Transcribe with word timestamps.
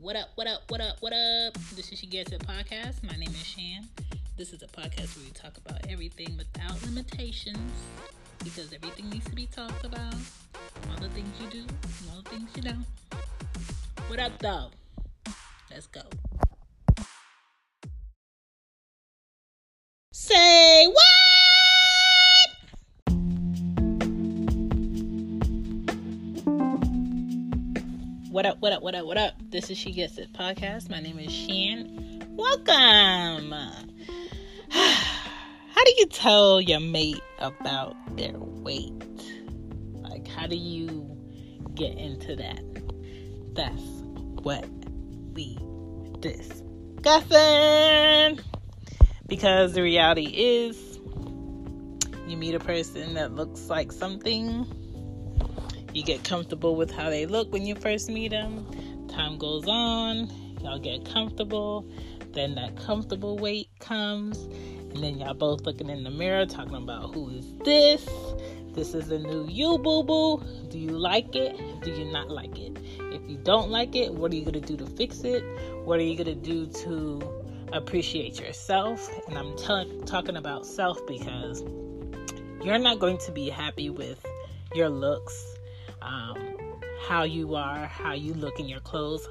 What 0.00 0.16
up, 0.16 0.30
what 0.34 0.46
up, 0.46 0.62
what 0.68 0.80
up, 0.80 0.96
what 1.00 1.12
up? 1.12 1.54
This 1.76 1.90
is 1.92 1.98
She 2.00 2.06
Gets 2.06 2.32
It 2.32 2.46
podcast. 2.46 3.02
My 3.04 3.16
name 3.16 3.30
is 3.30 3.46
Shan. 3.46 3.88
This 4.36 4.52
is 4.52 4.62
a 4.62 4.66
podcast 4.66 5.16
where 5.16 5.24
we 5.24 5.30
talk 5.30 5.56
about 5.56 5.86
everything 5.88 6.36
without 6.36 6.82
limitations 6.82 7.56
because 8.42 8.72
everything 8.72 9.08
needs 9.08 9.24
to 9.26 9.34
be 9.34 9.46
talked 9.46 9.84
about. 9.84 10.14
All 10.90 11.00
the 11.00 11.08
things 11.10 11.28
you 11.40 11.48
do, 11.48 11.64
all 12.10 12.22
the 12.22 12.30
things 12.30 12.50
you 12.56 12.62
don't. 12.62 12.84
What 14.08 14.18
up, 14.18 14.32
though? 14.40 14.70
Let's 15.70 15.86
go. 15.86 16.02
Say 20.12 20.86
what? 20.88 21.13
What 28.34 28.46
up, 28.46 28.58
what 28.58 28.72
up, 28.72 28.82
what 28.82 28.96
up, 28.96 29.06
what 29.06 29.16
up? 29.16 29.34
This 29.50 29.70
is 29.70 29.78
She 29.78 29.92
Gets 29.92 30.18
It 30.18 30.32
podcast. 30.32 30.90
My 30.90 30.98
name 30.98 31.20
is 31.20 31.32
Shan. 31.32 32.20
Welcome. 32.30 33.52
How 34.70 35.84
do 35.84 35.94
you 35.98 36.06
tell 36.06 36.60
your 36.60 36.80
mate 36.80 37.22
about 37.38 37.94
their 38.16 38.32
weight? 38.36 38.90
Like, 39.92 40.26
how 40.26 40.48
do 40.48 40.56
you 40.56 41.16
get 41.76 41.96
into 41.96 42.34
that? 42.34 42.60
That's 43.54 43.80
what 44.42 44.68
we 45.32 45.56
discussing. 46.18 47.20
Because 49.28 49.74
the 49.74 49.82
reality 49.82 50.26
is, 50.34 50.98
you 52.26 52.36
meet 52.36 52.56
a 52.56 52.60
person 52.60 53.14
that 53.14 53.36
looks 53.36 53.68
like 53.68 53.92
something 53.92 54.66
you 55.94 56.02
get 56.02 56.24
comfortable 56.24 56.74
with 56.74 56.90
how 56.90 57.08
they 57.08 57.24
look 57.24 57.52
when 57.52 57.64
you 57.64 57.76
first 57.76 58.10
meet 58.10 58.32
them. 58.32 58.66
Time 59.08 59.38
goes 59.38 59.66
on, 59.68 60.28
y'all 60.60 60.78
get 60.78 61.04
comfortable. 61.04 61.88
Then 62.32 62.56
that 62.56 62.76
comfortable 62.76 63.38
weight 63.38 63.68
comes, 63.78 64.38
and 64.38 64.96
then 64.96 65.18
y'all 65.18 65.34
both 65.34 65.60
looking 65.62 65.88
in 65.88 66.02
the 66.02 66.10
mirror 66.10 66.46
talking 66.46 66.74
about 66.74 67.14
who 67.14 67.30
is 67.30 67.46
this? 67.64 68.04
This 68.72 68.92
is 68.92 69.12
a 69.12 69.20
new 69.20 69.46
you, 69.48 69.78
boo 69.78 70.02
boo. 70.02 70.42
Do 70.68 70.80
you 70.80 70.90
like 70.90 71.36
it? 71.36 71.56
Do 71.82 71.92
you 71.92 72.06
not 72.06 72.28
like 72.28 72.58
it? 72.58 72.76
If 72.98 73.30
you 73.30 73.36
don't 73.36 73.70
like 73.70 73.94
it, 73.94 74.12
what 74.12 74.32
are 74.32 74.34
you 74.34 74.44
gonna 74.44 74.60
do 74.60 74.76
to 74.76 74.86
fix 74.86 75.20
it? 75.22 75.44
What 75.84 76.00
are 76.00 76.02
you 76.02 76.16
gonna 76.16 76.34
do 76.34 76.66
to 76.66 77.22
appreciate 77.72 78.40
yourself? 78.40 79.08
And 79.28 79.38
I'm 79.38 79.56
t- 79.56 80.00
talking 80.06 80.36
about 80.36 80.66
self 80.66 81.06
because 81.06 81.62
you're 82.64 82.78
not 82.78 82.98
going 82.98 83.18
to 83.18 83.30
be 83.30 83.48
happy 83.48 83.90
with 83.90 84.26
your 84.74 84.88
looks 84.88 85.53
um, 86.04 86.36
how 87.08 87.24
you 87.24 87.54
are, 87.54 87.86
how 87.86 88.12
you 88.12 88.34
look 88.34 88.60
in 88.60 88.68
your 88.68 88.80
clothes, 88.80 89.28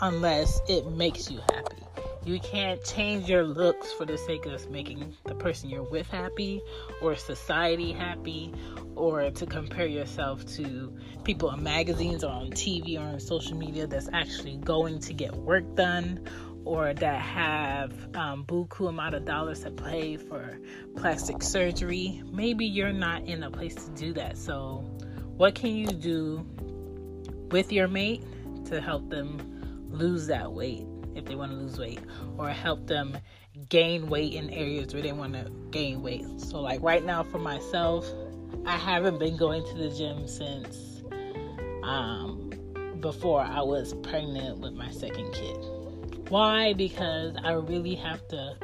unless 0.00 0.60
it 0.68 0.86
makes 0.90 1.30
you 1.30 1.40
happy. 1.52 1.76
You 2.24 2.38
can't 2.38 2.84
change 2.84 3.30
your 3.30 3.44
looks 3.44 3.92
for 3.92 4.04
the 4.04 4.18
sake 4.18 4.44
of 4.44 4.70
making 4.70 5.16
the 5.24 5.34
person 5.34 5.70
you're 5.70 5.82
with 5.82 6.06
happy 6.06 6.60
or 7.00 7.16
society 7.16 7.92
happy 7.92 8.52
or 8.94 9.30
to 9.30 9.46
compare 9.46 9.86
yourself 9.86 10.44
to 10.56 10.94
people 11.24 11.50
in 11.50 11.62
magazines 11.62 12.22
or 12.22 12.30
on 12.30 12.50
TV 12.50 12.98
or 12.98 13.14
on 13.14 13.20
social 13.20 13.56
media 13.56 13.86
that's 13.86 14.10
actually 14.12 14.58
going 14.58 14.98
to 15.00 15.14
get 15.14 15.34
work 15.34 15.74
done 15.76 16.20
or 16.64 16.92
that 16.92 17.20
have 17.22 17.92
um, 18.14 18.44
buku 18.44 18.88
amount 18.88 19.14
of 19.14 19.24
dollars 19.24 19.60
to 19.60 19.70
pay 19.70 20.18
for 20.18 20.58
plastic 20.96 21.42
surgery. 21.42 22.22
Maybe 22.30 22.66
you're 22.66 22.92
not 22.92 23.24
in 23.24 23.42
a 23.42 23.50
place 23.50 23.74
to 23.74 23.90
do 23.92 24.12
that. 24.14 24.36
So 24.36 24.84
what 25.40 25.54
can 25.54 25.74
you 25.74 25.86
do 25.86 26.46
with 27.50 27.72
your 27.72 27.88
mate 27.88 28.22
to 28.66 28.78
help 28.78 29.08
them 29.08 29.40
lose 29.88 30.26
that 30.26 30.52
weight 30.52 30.84
if 31.14 31.24
they 31.24 31.34
want 31.34 31.50
to 31.50 31.56
lose 31.56 31.78
weight 31.78 31.98
or 32.36 32.50
help 32.50 32.86
them 32.86 33.16
gain 33.70 34.06
weight 34.10 34.34
in 34.34 34.50
areas 34.50 34.92
where 34.92 35.02
they 35.02 35.12
want 35.12 35.32
to 35.32 35.50
gain 35.70 36.02
weight? 36.02 36.26
So, 36.36 36.60
like 36.60 36.82
right 36.82 37.02
now, 37.02 37.22
for 37.22 37.38
myself, 37.38 38.06
I 38.66 38.76
haven't 38.76 39.18
been 39.18 39.38
going 39.38 39.64
to 39.64 39.74
the 39.78 39.88
gym 39.88 40.28
since 40.28 41.02
um, 41.84 42.50
before 43.00 43.40
I 43.40 43.62
was 43.62 43.94
pregnant 44.02 44.58
with 44.58 44.74
my 44.74 44.90
second 44.90 45.32
kid. 45.32 45.56
Why? 46.28 46.74
Because 46.74 47.34
I 47.42 47.52
really 47.52 47.94
have 47.94 48.28
to 48.28 48.56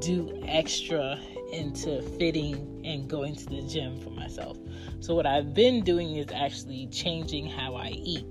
do 0.00 0.38
extra 0.46 1.18
into 1.50 2.02
fitting 2.18 2.82
and 2.84 3.08
going 3.08 3.34
to 3.36 3.46
the 3.46 3.62
gym 3.62 3.98
for 4.02 4.10
myself. 4.10 4.58
So, 5.04 5.14
what 5.14 5.26
I've 5.26 5.52
been 5.52 5.84
doing 5.84 6.16
is 6.16 6.28
actually 6.34 6.86
changing 6.86 7.46
how 7.46 7.74
I 7.74 7.88
eat. 7.88 8.24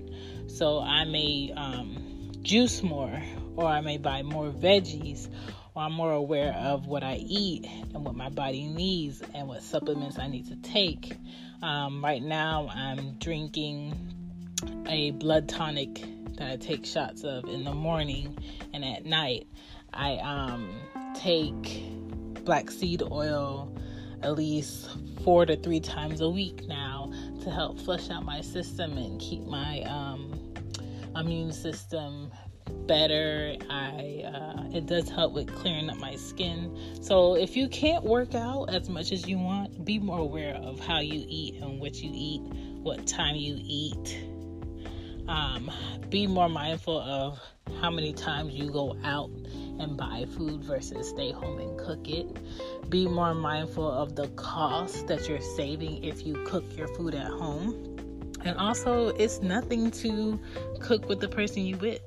So, 0.48 0.80
I 0.80 1.04
may 1.04 1.52
um, 1.56 2.32
juice 2.42 2.82
more, 2.82 3.22
or 3.54 3.66
I 3.66 3.80
may 3.80 3.96
buy 3.96 4.24
more 4.24 4.50
veggies, 4.50 5.28
or 5.76 5.84
I'm 5.84 5.92
more 5.92 6.10
aware 6.10 6.52
of 6.54 6.88
what 6.88 7.04
I 7.04 7.14
eat 7.14 7.64
and 7.94 8.04
what 8.04 8.16
my 8.16 8.28
body 8.28 8.66
needs 8.66 9.22
and 9.34 9.46
what 9.46 9.62
supplements 9.62 10.18
I 10.18 10.26
need 10.26 10.48
to 10.48 10.56
take. 10.68 11.16
Um, 11.62 12.04
right 12.04 12.20
now, 12.20 12.68
I'm 12.74 13.18
drinking 13.18 13.94
a 14.88 15.12
blood 15.12 15.48
tonic 15.48 16.02
that 16.38 16.50
I 16.50 16.56
take 16.56 16.84
shots 16.84 17.22
of 17.22 17.44
in 17.44 17.62
the 17.62 17.72
morning 17.72 18.36
and 18.72 18.84
at 18.84 19.06
night. 19.06 19.46
I 19.92 20.16
um, 20.16 20.74
take 21.14 21.84
black 22.44 22.68
seed 22.68 23.00
oil 23.00 23.72
at 24.24 24.34
least 24.34 24.88
four 25.24 25.46
to 25.46 25.56
three 25.56 25.80
times 25.80 26.20
a 26.20 26.28
week 26.28 26.68
now 26.68 27.10
to 27.42 27.50
help 27.50 27.80
flush 27.80 28.10
out 28.10 28.24
my 28.24 28.40
system 28.40 28.96
and 28.98 29.20
keep 29.20 29.42
my 29.46 29.80
um, 29.82 30.54
immune 31.16 31.52
system 31.52 32.30
better. 32.86 33.56
I 33.70 34.24
uh, 34.26 34.76
it 34.76 34.86
does 34.86 35.08
help 35.08 35.32
with 35.32 35.54
clearing 35.54 35.88
up 35.88 35.96
my 35.96 36.16
skin. 36.16 36.76
So 37.00 37.34
if 37.34 37.56
you 37.56 37.68
can't 37.68 38.04
work 38.04 38.34
out 38.34 38.66
as 38.66 38.88
much 38.88 39.12
as 39.12 39.26
you 39.26 39.38
want, 39.38 39.84
be 39.84 39.98
more 39.98 40.18
aware 40.18 40.54
of 40.56 40.78
how 40.80 41.00
you 41.00 41.24
eat 41.26 41.62
and 41.62 41.80
what 41.80 42.02
you 42.02 42.10
eat, 42.12 42.40
what 42.82 43.06
time 43.06 43.36
you 43.36 43.56
eat. 43.60 44.33
Um, 45.28 45.70
be 46.10 46.26
more 46.26 46.48
mindful 46.48 47.00
of 47.00 47.38
how 47.80 47.90
many 47.90 48.12
times 48.12 48.54
you 48.54 48.70
go 48.70 48.96
out 49.04 49.30
and 49.78 49.96
buy 49.96 50.26
food 50.36 50.62
versus 50.62 51.08
stay 51.08 51.32
home 51.32 51.58
and 51.58 51.78
cook 51.78 52.08
it. 52.08 52.26
Be 52.90 53.08
more 53.08 53.34
mindful 53.34 53.90
of 53.90 54.14
the 54.14 54.28
cost 54.28 55.06
that 55.06 55.28
you're 55.28 55.40
saving 55.40 56.04
if 56.04 56.26
you 56.26 56.34
cook 56.44 56.64
your 56.76 56.88
food 56.88 57.14
at 57.14 57.26
home. 57.26 57.96
And 58.44 58.58
also, 58.58 59.08
it's 59.08 59.40
nothing 59.40 59.90
to 59.92 60.38
cook 60.80 61.08
with 61.08 61.20
the 61.20 61.28
person 61.28 61.64
you 61.64 61.78
with 61.78 62.02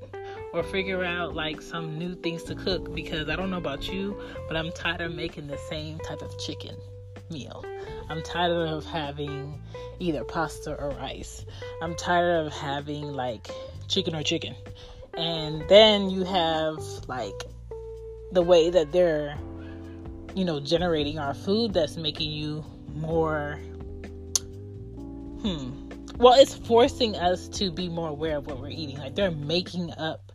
or 0.53 0.61
figure 0.63 1.03
out 1.03 1.33
like 1.33 1.61
some 1.61 1.97
new 1.97 2.15
things 2.15 2.43
to 2.43 2.55
cook 2.55 2.93
because 2.93 3.29
I 3.29 3.35
don't 3.35 3.49
know 3.49 3.57
about 3.57 3.91
you, 3.91 4.19
but 4.47 4.55
I'm 4.55 4.71
tired 4.71 5.01
of 5.01 5.13
making 5.13 5.47
the 5.47 5.57
same 5.69 5.97
type 5.99 6.21
of 6.21 6.37
chicken 6.39 6.75
meal. 7.29 7.63
I'm 8.09 8.23
tired 8.23 8.51
of 8.51 8.85
having 8.85 9.61
either 9.99 10.23
pasta 10.23 10.75
or 10.75 10.89
rice. 10.91 11.45
I'm 11.81 11.95
tired 11.95 12.45
of 12.45 12.53
having 12.53 13.13
like 13.13 13.49
chicken 13.87 14.15
or 14.15 14.23
chicken. 14.23 14.55
And 15.15 15.63
then 15.67 16.09
you 16.09 16.23
have 16.23 16.77
like 17.07 17.43
the 18.31 18.41
way 18.41 18.69
that 18.69 18.91
they're 18.91 19.37
you 20.35 20.45
know 20.45 20.59
generating 20.59 21.17
our 21.17 21.33
food 21.33 21.73
that's 21.73 21.97
making 21.97 22.31
you 22.31 22.63
more 22.95 23.59
hmm 25.41 25.71
well 26.17 26.33
it's 26.39 26.53
forcing 26.53 27.15
us 27.15 27.47
to 27.47 27.71
be 27.71 27.89
more 27.89 28.09
aware 28.09 28.37
of 28.37 28.45
what 28.45 28.59
we're 28.59 28.69
eating 28.69 28.97
like 28.97 29.15
they're 29.15 29.31
making 29.31 29.91
up 29.93 30.31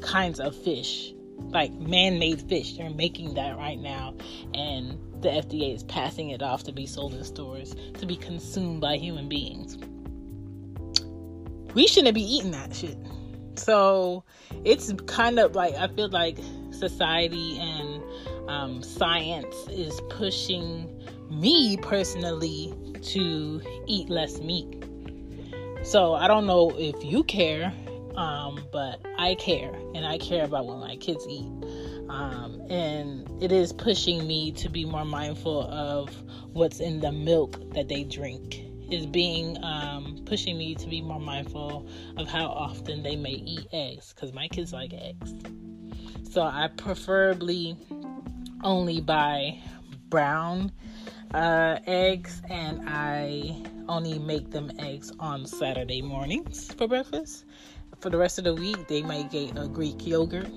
kinds 0.00 0.40
of 0.40 0.54
fish 0.54 1.12
like 1.38 1.72
man-made 1.72 2.42
fish. 2.48 2.76
They're 2.76 2.90
making 2.90 3.34
that 3.34 3.56
right 3.56 3.78
now. 3.78 4.14
And 4.54 4.98
the 5.22 5.28
FDA 5.28 5.74
is 5.74 5.82
passing 5.84 6.30
it 6.30 6.42
off 6.42 6.64
to 6.64 6.72
be 6.72 6.86
sold 6.86 7.14
in 7.14 7.24
stores 7.24 7.74
to 7.94 8.06
be 8.06 8.16
consumed 8.16 8.80
by 8.80 8.96
human 8.96 9.28
beings. 9.28 9.78
We 11.74 11.86
shouldn't 11.86 12.14
be 12.14 12.22
eating 12.22 12.52
that 12.52 12.74
shit. 12.74 12.96
So 13.56 14.24
it's 14.64 14.92
kind 15.06 15.38
of 15.38 15.54
like 15.54 15.74
I 15.74 15.88
feel 15.88 16.08
like 16.08 16.38
society 16.70 17.58
and 17.58 18.02
um, 18.48 18.82
science 18.82 19.54
is 19.68 20.00
pushing 20.08 20.88
me 21.30 21.76
personally 21.78 22.72
to 23.02 23.60
eat 23.86 24.08
less 24.08 24.40
meat. 24.40 24.84
So 25.82 26.14
I 26.14 26.28
don't 26.28 26.46
know 26.46 26.72
if 26.76 27.04
you 27.04 27.24
care, 27.24 27.72
um, 28.18 28.60
but 28.72 29.00
I 29.16 29.36
care, 29.36 29.72
and 29.94 30.04
I 30.04 30.18
care 30.18 30.44
about 30.44 30.66
what 30.66 30.78
my 30.78 30.96
kids 30.96 31.24
eat. 31.28 31.46
Um, 32.08 32.60
and 32.68 33.30
it 33.40 33.52
is 33.52 33.72
pushing 33.72 34.26
me 34.26 34.50
to 34.52 34.68
be 34.68 34.84
more 34.84 35.04
mindful 35.04 35.62
of 35.70 36.10
what's 36.52 36.80
in 36.80 37.00
the 37.00 37.12
milk 37.12 37.72
that 37.74 37.88
they 37.88 38.02
drink 38.02 38.64
is 38.90 39.06
being 39.06 39.62
um, 39.62 40.18
pushing 40.24 40.58
me 40.58 40.74
to 40.74 40.88
be 40.88 41.00
more 41.00 41.20
mindful 41.20 41.86
of 42.16 42.26
how 42.26 42.46
often 42.46 43.02
they 43.02 43.14
may 43.14 43.32
eat 43.32 43.68
eggs 43.72 44.12
because 44.12 44.32
my 44.32 44.48
kids 44.48 44.72
like 44.72 44.92
eggs. 44.94 45.34
So 46.28 46.42
I 46.42 46.68
preferably 46.76 47.76
only 48.64 49.00
buy 49.00 49.60
brown 50.08 50.72
uh, 51.34 51.78
eggs 51.86 52.42
and 52.48 52.88
I 52.88 53.62
only 53.88 54.18
make 54.18 54.50
them 54.50 54.72
eggs 54.78 55.12
on 55.20 55.46
Saturday 55.46 56.02
mornings 56.02 56.72
for 56.74 56.88
breakfast. 56.88 57.44
For 58.00 58.10
the 58.10 58.18
rest 58.18 58.38
of 58.38 58.44
the 58.44 58.54
week, 58.54 58.88
they 58.88 59.02
might 59.02 59.30
get 59.30 59.56
a 59.56 59.68
Greek 59.68 60.06
yogurt 60.06 60.48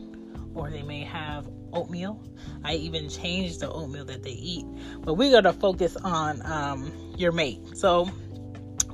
or 0.54 0.70
they 0.70 0.84
may 0.84 1.04
have 1.04 1.48
oatmeal. 1.74 2.22
I 2.64 2.76
even 2.76 3.10
changed 3.10 3.62
the 3.62 3.70
oatmeal 3.72 4.06
that 4.06 4.24
they 4.24 4.32
eat. 4.32 4.66
But 5.02 5.16
we're 5.16 5.32
going 5.32 5.46
to 5.46 5.54
focus 5.54 5.96
on 5.98 6.46
um, 6.46 6.92
your 7.18 7.32
mate. 7.32 7.60
So, 7.76 8.06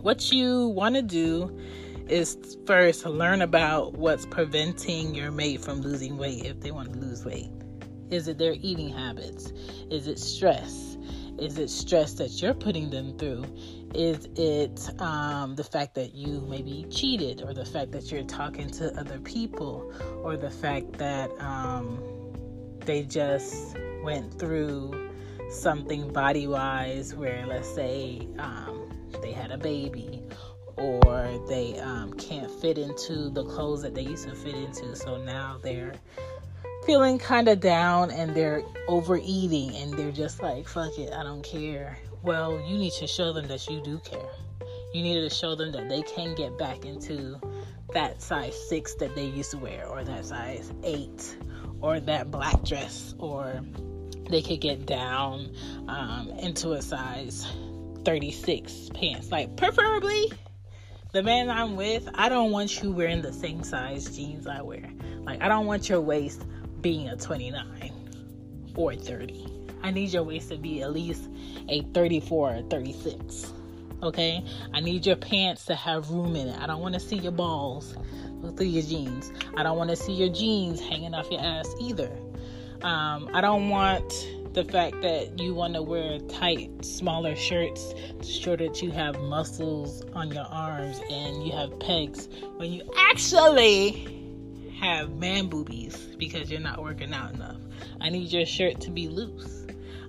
what 0.02 0.32
you 0.32 0.68
want 0.68 0.96
to 0.96 1.02
do 1.02 1.60
is 2.08 2.58
first 2.66 3.06
learn 3.06 3.42
about 3.42 3.94
what's 3.94 4.26
preventing 4.26 5.14
your 5.14 5.32
mate 5.32 5.62
from 5.62 5.82
losing 5.82 6.18
weight 6.18 6.46
if 6.46 6.62
they 6.62 6.72
want 6.72 6.94
to 6.94 7.00
lose 7.00 7.26
weight. 7.26 7.50
Is 8.10 8.28
it 8.30 8.38
their 8.38 8.56
eating 8.62 8.90
habits? 8.90 9.52
Is 9.92 10.08
it 10.08 10.18
stress? 10.18 10.98
Is 11.38 11.58
it 11.58 11.70
stress 11.70 12.14
that 12.14 12.42
you're 12.42 12.54
putting 12.54 12.90
them 12.90 13.18
through? 13.18 13.46
Is 13.94 14.28
it 14.36 15.01
um, 15.01 15.56
the 15.56 15.63
fact 15.63 15.95
that 15.95 16.13
you 16.13 16.45
maybe 16.48 16.86
cheated, 16.89 17.42
or 17.42 17.54
the 17.54 17.66
fact 17.66 17.92
that 17.94 18.12
you're 18.12 18.24
talking 18.24 18.69
to 18.72 18.94
other 19.00 19.19
people, 19.19 19.92
or 20.24 20.38
the 20.38 20.50
fact 20.50 20.94
that 20.94 21.31
um, 21.39 22.00
they 22.86 23.04
just 23.04 23.78
went 24.04 24.38
through 24.38 25.10
something 25.50 26.12
body 26.12 26.48
wise 26.48 27.16
where, 27.16 27.45
let's 27.48 27.74
say, 27.74 28.28
um, 28.39 28.89
they 29.22 29.31
had 29.31 29.51
a 29.51 29.57
baby, 29.57 30.22
or 30.75 31.39
they 31.48 31.80
um, 31.80 32.13
can't 32.13 32.51
fit 32.51 32.78
into 32.78 33.30
the 33.30 33.45
clothes 33.45 33.81
that 33.81 33.95
they 33.95 34.04
used 34.04 34.28
to 34.28 34.36
fit 34.36 34.56
into, 34.56 34.95
so 34.95 35.18
now 35.24 35.60
they're 35.63 35.94
feeling 36.86 37.18
kind 37.18 37.48
of 37.48 37.60
down 37.60 38.12
and 38.12 38.36
they're 38.36 38.63
overeating 38.88 39.75
and 39.75 39.94
they're 39.94 40.12
just 40.12 40.42
like, 40.42 40.68
fuck 40.68 40.98
it, 40.98 41.12
I 41.13 41.24
don't 41.24 41.44
care 41.44 41.98
well, 42.24 42.60
you 42.66 42.78
need 42.78 42.94
to 42.94 43.08
show 43.08 43.34
them 43.34 43.48
that 43.48 43.68
you 43.68 43.81
do 43.81 44.00
care. 44.00 44.30
You 44.94 45.04
need 45.04 45.22
to 45.22 45.30
show 45.30 45.56
them 45.56 45.72
that 45.74 45.90
they 45.90 46.02
can 46.02 46.36
get 46.36 46.58
back 46.58 46.86
into 46.86 47.40
that 47.94 48.22
size 48.22 48.56
six 48.69 48.96
that 48.96 49.16
they 49.16 49.25
used 49.25 49.52
to 49.52 49.58
wear, 49.58 49.88
or 49.88 50.04
that 50.04 50.25
size 50.25 50.72
eight, 50.84 51.38
or 51.81 52.00
that 52.00 52.31
black 52.31 52.64
dress, 52.64 53.16
or 53.18 53.62
they 54.30 54.42
could 54.42 54.62
get 54.62 54.86
down 54.86 55.52
um, 55.88 56.30
into 56.40 56.74
a 56.74 56.81
size 56.81 57.48
36 58.04 58.90
pants. 58.94 59.31
Like, 59.31 59.56
preferably, 59.56 60.31
the 61.13 61.24
man 61.24 61.50
I'm 61.50 61.75
with, 61.75 62.10
I 62.13 62.30
don't 62.30 62.52
want 62.52 62.81
you 62.81 62.92
wearing 62.92 63.22
the 63.22 63.34
same 63.34 63.63
size 63.63 64.16
jeans 64.16 64.48
I 64.48 64.62
wear. 64.62 64.90
Like, 65.22 65.42
I 65.42 65.48
don't 65.48 65.66
want 65.66 65.90
your 65.90 66.02
waist 66.02 66.46
being 66.81 67.10
a 67.10 67.16
29 67.16 68.72
or 68.75 68.96
30. 68.96 69.67
I 69.83 69.91
need 69.91 70.12
your 70.13 70.24
waist 70.24 70.50
to 70.50 70.57
be 70.57 70.81
at 70.81 70.91
least 70.94 71.29
a 71.69 71.81
34 71.94 72.56
or 72.56 72.62
36. 72.63 73.53
Okay? 74.03 74.44
I 74.74 74.79
need 74.79 75.06
your 75.06 75.15
pants 75.15 75.65
to 75.65 75.75
have 75.75 76.09
room 76.09 76.35
in 76.35 76.47
it. 76.47 76.59
I 76.59 76.68
don't 76.68 76.81
want 76.81 76.94
to 76.94 77.00
see 77.00 77.18
your 77.18 77.31
balls 77.31 77.95
through 78.56 78.68
your 78.68 78.83
jeans. 78.83 79.31
I 79.56 79.63
don't 79.63 79.77
want 79.77 79.89
to 79.89 79.95
see 79.95 80.13
your 80.13 80.29
jeans 80.29 80.79
hanging 80.79 81.13
off 81.13 81.29
your 81.31 81.41
ass 81.41 81.74
either. 81.81 82.12
Um, 82.81 83.29
I 83.33 83.41
don't 83.41 83.69
want 83.69 84.27
the 84.53 84.63
fact 84.63 85.01
that 85.01 85.39
you 85.39 85.53
want 85.53 85.75
to 85.75 85.81
wear 85.83 86.19
tight, 86.19 86.83
smaller 86.83 87.35
shirts 87.35 87.94
to 88.19 88.25
show 88.25 88.56
that 88.56 88.81
you 88.81 88.91
have 88.91 89.19
muscles 89.21 90.03
on 90.13 90.31
your 90.31 90.45
arms 90.45 91.00
and 91.12 91.45
you 91.45 91.51
have 91.51 91.79
pegs 91.79 92.27
when 92.57 92.71
you 92.71 92.81
actually 92.97 94.18
have 94.79 95.12
man 95.18 95.47
boobies 95.47 95.95
because 96.18 96.50
you're 96.50 96.59
not 96.59 96.81
working 96.81 97.13
out 97.13 97.33
enough. 97.33 97.57
I 98.01 98.09
need 98.09 98.31
your 98.31 98.45
shirt 98.45 98.81
to 98.81 98.91
be 98.91 99.07
loose. 99.07 99.67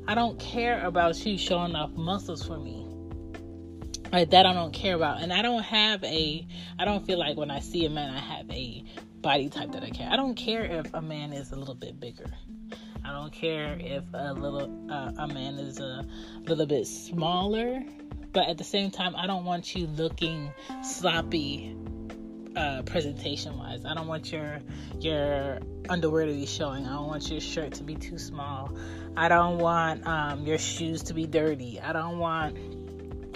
I 0.09 0.15
don't 0.15 0.39
care 0.41 0.87
about 0.87 1.25
you 1.27 1.37
showing 1.37 1.77
off 1.77 1.91
muscles 1.91 2.43
for 2.43 2.59
me. 2.59 2.87
Like 4.11 4.31
that 4.31 4.47
I 4.47 4.55
don't 4.55 4.73
care 4.73 4.95
about. 4.95 5.21
And 5.21 5.31
I 5.35 5.43
don't 5.43 5.63
have 5.63 6.03
a 6.03 6.49
I 6.79 6.87
don't 6.87 7.07
feel 7.07 7.19
like 7.19 7.37
when 7.37 7.51
I 7.51 7.61
see 7.61 7.85
a 7.85 7.91
man 7.91 8.15
I 8.15 8.19
have 8.19 8.51
a 8.51 8.85
body 9.21 9.51
type 9.51 9.73
that 9.73 9.83
I 9.83 9.91
care. 9.91 10.09
I 10.11 10.17
don't 10.17 10.35
care 10.35 10.65
if 10.65 10.95
a 10.95 11.03
man 11.03 11.35
is 11.35 11.53
a 11.53 11.57
little 11.57 11.75
bit 11.75 12.01
bigger. 12.01 12.31
I 13.05 13.13
don't 13.13 13.31
care 13.35 13.77
if 13.79 14.03
a 14.15 14.33
little 14.33 14.91
uh, 14.91 15.13
a 15.19 15.29
man 15.29 15.59
is 15.59 15.79
a 15.79 16.07
little 16.47 16.65
bit 16.65 16.87
smaller, 16.87 17.85
but 18.33 18.49
at 18.49 18.57
the 18.57 18.65
same 18.65 18.91
time 18.91 19.15
I 19.15 19.27
don't 19.27 19.45
want 19.45 19.75
you 19.77 19.89
looking 19.89 20.51
sloppy 20.83 21.77
uh, 22.59 22.83
presentation 22.83 23.57
wise. 23.57 23.85
I 23.85 23.95
don't 23.95 24.09
want 24.09 24.33
your 24.33 24.61
your 24.99 25.61
underwear 25.89 26.27
to 26.27 26.33
be 26.33 26.47
showing. 26.47 26.87
I 26.87 26.95
don't 26.95 27.07
want 27.07 27.31
your 27.31 27.41
shirt 27.41 27.75
to 27.75 27.85
be 27.85 27.95
too 27.95 28.19
small. 28.19 28.77
I 29.17 29.29
don't 29.29 29.59
want 29.59 30.07
um, 30.07 30.45
your 30.45 30.59
shoes 30.59 31.05
to 31.05 31.15
be 31.15 31.27
dirty. 31.27 31.81
I 31.81 31.93
don't 31.93 32.19
want 32.19 32.57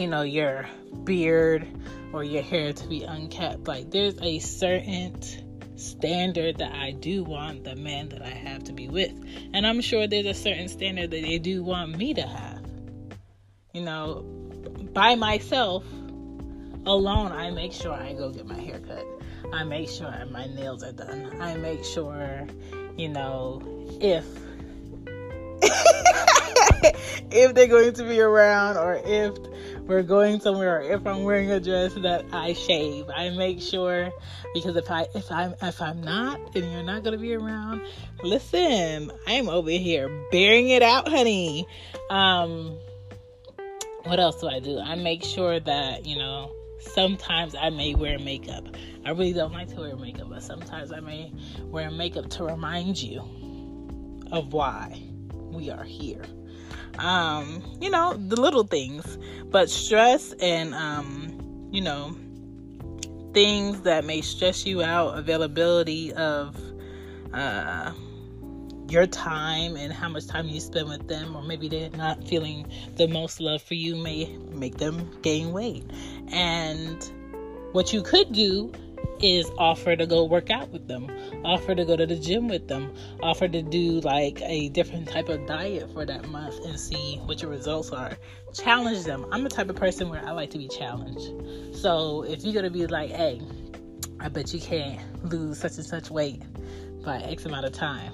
you 0.00 0.08
know 0.08 0.22
your 0.22 0.66
beard 1.04 1.66
or 2.12 2.24
your 2.24 2.42
hair 2.42 2.72
to 2.72 2.86
be 2.88 3.04
unkept. 3.04 3.68
Like 3.68 3.90
there's 3.90 4.20
a 4.20 4.40
certain 4.40 5.20
standard 5.76 6.58
that 6.58 6.72
I 6.72 6.90
do 6.90 7.22
want 7.22 7.64
the 7.64 7.76
man 7.76 8.08
that 8.10 8.22
I 8.22 8.30
have 8.30 8.64
to 8.64 8.72
be 8.72 8.88
with. 8.88 9.12
And 9.54 9.66
I'm 9.66 9.80
sure 9.80 10.06
there's 10.06 10.26
a 10.26 10.34
certain 10.34 10.68
standard 10.68 11.10
that 11.12 11.22
they 11.22 11.38
do 11.38 11.62
want 11.62 11.96
me 11.96 12.14
to 12.14 12.22
have. 12.22 12.64
You 13.72 13.82
know, 13.82 14.22
by 14.92 15.14
myself, 15.14 15.84
alone, 16.86 17.32
I 17.32 17.50
make 17.50 17.72
sure 17.72 17.92
I 17.92 18.12
go 18.14 18.30
get 18.30 18.46
my 18.46 18.58
hair 18.58 18.80
cut. 18.80 19.06
I 19.52 19.64
make 19.64 19.88
sure 19.88 20.12
my 20.30 20.46
nails 20.46 20.82
are 20.82 20.92
done. 20.92 21.40
I 21.40 21.56
make 21.56 21.84
sure, 21.84 22.46
you 22.96 23.08
know, 23.08 23.60
if 24.00 24.24
if 27.30 27.54
they're 27.54 27.66
going 27.66 27.92
to 27.94 28.04
be 28.04 28.20
around 28.20 28.76
or 28.76 29.00
if 29.04 29.36
we're 29.86 30.02
going 30.02 30.40
somewhere 30.40 30.78
or 30.78 30.80
if 30.82 31.06
I'm 31.06 31.24
wearing 31.24 31.50
a 31.50 31.60
dress 31.60 31.94
that 31.94 32.24
I 32.32 32.52
shave. 32.52 33.10
I 33.14 33.30
make 33.30 33.60
sure 33.60 34.10
because 34.54 34.76
if 34.76 34.90
I 34.90 35.06
if 35.14 35.30
I'm 35.30 35.54
if 35.60 35.80
I'm 35.80 36.00
not 36.00 36.56
and 36.56 36.72
you're 36.72 36.82
not 36.82 37.02
gonna 37.02 37.18
be 37.18 37.34
around, 37.34 37.82
listen, 38.22 39.10
I'm 39.26 39.48
over 39.48 39.70
here 39.70 40.08
bearing 40.30 40.68
it 40.68 40.82
out, 40.82 41.08
honey. 41.08 41.66
Um 42.10 42.76
what 44.04 44.18
else 44.18 44.40
do 44.40 44.48
I 44.48 44.58
do? 44.58 44.78
I 44.78 44.96
make 44.96 45.22
sure 45.22 45.60
that, 45.60 46.06
you 46.06 46.16
know, 46.16 46.50
sometimes 46.82 47.54
I 47.54 47.70
may 47.70 47.94
wear 47.94 48.18
makeup. 48.18 48.76
I 49.04 49.10
really 49.10 49.32
don't 49.32 49.52
like 49.52 49.68
to 49.68 49.76
wear 49.76 49.96
makeup, 49.96 50.28
but 50.28 50.42
sometimes 50.42 50.92
I 50.92 51.00
may 51.00 51.32
wear 51.64 51.90
makeup 51.90 52.28
to 52.30 52.44
remind 52.44 53.00
you 53.00 53.20
of 54.30 54.52
why 54.52 55.02
we 55.32 55.70
are 55.70 55.84
here. 55.84 56.24
Um, 56.98 57.62
you 57.80 57.90
know, 57.90 58.14
the 58.14 58.40
little 58.40 58.64
things, 58.64 59.18
but 59.46 59.70
stress 59.70 60.32
and 60.34 60.74
um, 60.74 61.68
you 61.70 61.80
know, 61.80 62.16
things 63.32 63.80
that 63.82 64.04
may 64.04 64.20
stress 64.20 64.66
you 64.66 64.82
out, 64.82 65.18
availability 65.18 66.12
of 66.12 66.56
uh 67.32 67.92
your 68.88 69.06
time 69.06 69.76
and 69.76 69.92
how 69.92 70.08
much 70.08 70.26
time 70.26 70.48
you 70.48 70.60
spend 70.60 70.88
with 70.88 71.08
them, 71.08 71.36
or 71.36 71.42
maybe 71.42 71.68
they're 71.68 71.90
not 71.90 72.26
feeling 72.26 72.70
the 72.96 73.08
most 73.08 73.40
love 73.40 73.62
for 73.62 73.74
you, 73.74 73.96
may 73.96 74.36
make 74.50 74.78
them 74.78 75.10
gain 75.22 75.52
weight. 75.52 75.84
And 76.28 77.02
what 77.72 77.92
you 77.92 78.02
could 78.02 78.32
do 78.32 78.72
is 79.20 79.48
offer 79.56 79.94
to 79.94 80.06
go 80.06 80.24
work 80.24 80.50
out 80.50 80.68
with 80.70 80.88
them, 80.88 81.06
offer 81.44 81.74
to 81.74 81.84
go 81.84 81.96
to 81.96 82.06
the 82.06 82.16
gym 82.16 82.48
with 82.48 82.68
them, 82.68 82.92
offer 83.22 83.46
to 83.48 83.62
do 83.62 84.00
like 84.00 84.40
a 84.42 84.68
different 84.70 85.08
type 85.08 85.28
of 85.28 85.46
diet 85.46 85.90
for 85.92 86.04
that 86.04 86.28
month 86.28 86.56
and 86.64 86.78
see 86.78 87.20
what 87.24 87.40
your 87.40 87.50
results 87.50 87.90
are. 87.90 88.16
Challenge 88.52 89.04
them. 89.04 89.26
I'm 89.30 89.44
the 89.44 89.50
type 89.50 89.70
of 89.70 89.76
person 89.76 90.08
where 90.08 90.26
I 90.26 90.32
like 90.32 90.50
to 90.50 90.58
be 90.58 90.68
challenged. 90.68 91.76
So 91.76 92.22
if 92.22 92.44
you're 92.44 92.54
gonna 92.54 92.70
be 92.70 92.86
like, 92.86 93.10
hey, 93.10 93.40
I 94.20 94.28
bet 94.28 94.52
you 94.52 94.60
can't 94.60 95.00
lose 95.24 95.58
such 95.58 95.76
and 95.76 95.86
such 95.86 96.10
weight 96.10 96.42
by 97.04 97.18
X 97.18 97.44
amount 97.46 97.66
of 97.66 97.72
time. 97.72 98.12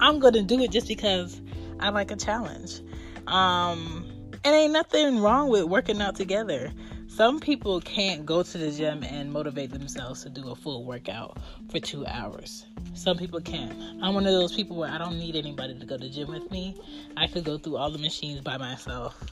I'm 0.00 0.18
gonna 0.18 0.42
do 0.42 0.60
it 0.60 0.70
just 0.70 0.88
because 0.88 1.40
I 1.80 1.90
like 1.90 2.10
a 2.10 2.16
challenge. 2.16 2.80
Um, 3.26 4.06
and 4.44 4.54
ain't 4.54 4.72
nothing 4.72 5.20
wrong 5.20 5.48
with 5.48 5.64
working 5.64 6.00
out 6.02 6.16
together. 6.16 6.72
Some 7.06 7.38
people 7.38 7.80
can't 7.80 8.26
go 8.26 8.42
to 8.42 8.58
the 8.58 8.70
gym 8.72 9.04
and 9.04 9.32
motivate 9.32 9.70
themselves 9.70 10.24
to 10.24 10.30
do 10.30 10.50
a 10.50 10.54
full 10.56 10.84
workout 10.84 11.38
for 11.70 11.78
two 11.78 12.04
hours. 12.06 12.66
Some 12.94 13.16
people 13.16 13.40
can't. 13.40 13.72
I'm 14.02 14.14
one 14.14 14.26
of 14.26 14.32
those 14.32 14.54
people 14.54 14.76
where 14.76 14.90
I 14.90 14.98
don't 14.98 15.18
need 15.18 15.36
anybody 15.36 15.78
to 15.78 15.86
go 15.86 15.96
to 15.96 16.04
the 16.04 16.10
gym 16.10 16.28
with 16.28 16.50
me. 16.50 16.76
I 17.16 17.28
could 17.28 17.44
go 17.44 17.56
through 17.56 17.76
all 17.76 17.90
the 17.90 17.98
machines 17.98 18.40
by 18.40 18.56
myself 18.56 19.22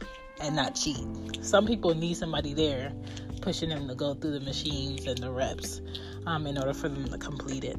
and 0.41 0.55
not 0.55 0.77
cheat. 0.77 1.05
Some 1.43 1.67
people 1.67 1.95
need 1.95 2.17
somebody 2.17 2.55
there 2.55 2.93
pushing 3.41 3.69
them 3.69 3.89
to 3.89 3.95
go 3.95 4.15
through 4.15 4.39
the 4.39 4.45
machines 4.45 5.07
and 5.07 5.19
the 5.19 5.31
reps 5.31 5.81
um, 6.27 6.47
in 6.47 6.57
order 6.57 6.73
for 6.73 6.89
them 6.89 7.09
to 7.09 7.19
complete 7.19 7.65
it. 7.65 7.79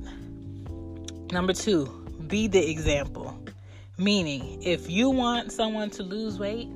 Number 1.31 1.53
two, 1.53 2.02
be 2.27 2.47
the 2.47 2.69
example. 2.69 3.37
Meaning, 3.97 4.61
if 4.63 4.89
you 4.89 5.09
want 5.09 5.51
someone 5.51 5.89
to 5.91 6.03
lose 6.03 6.39
weight 6.39 6.67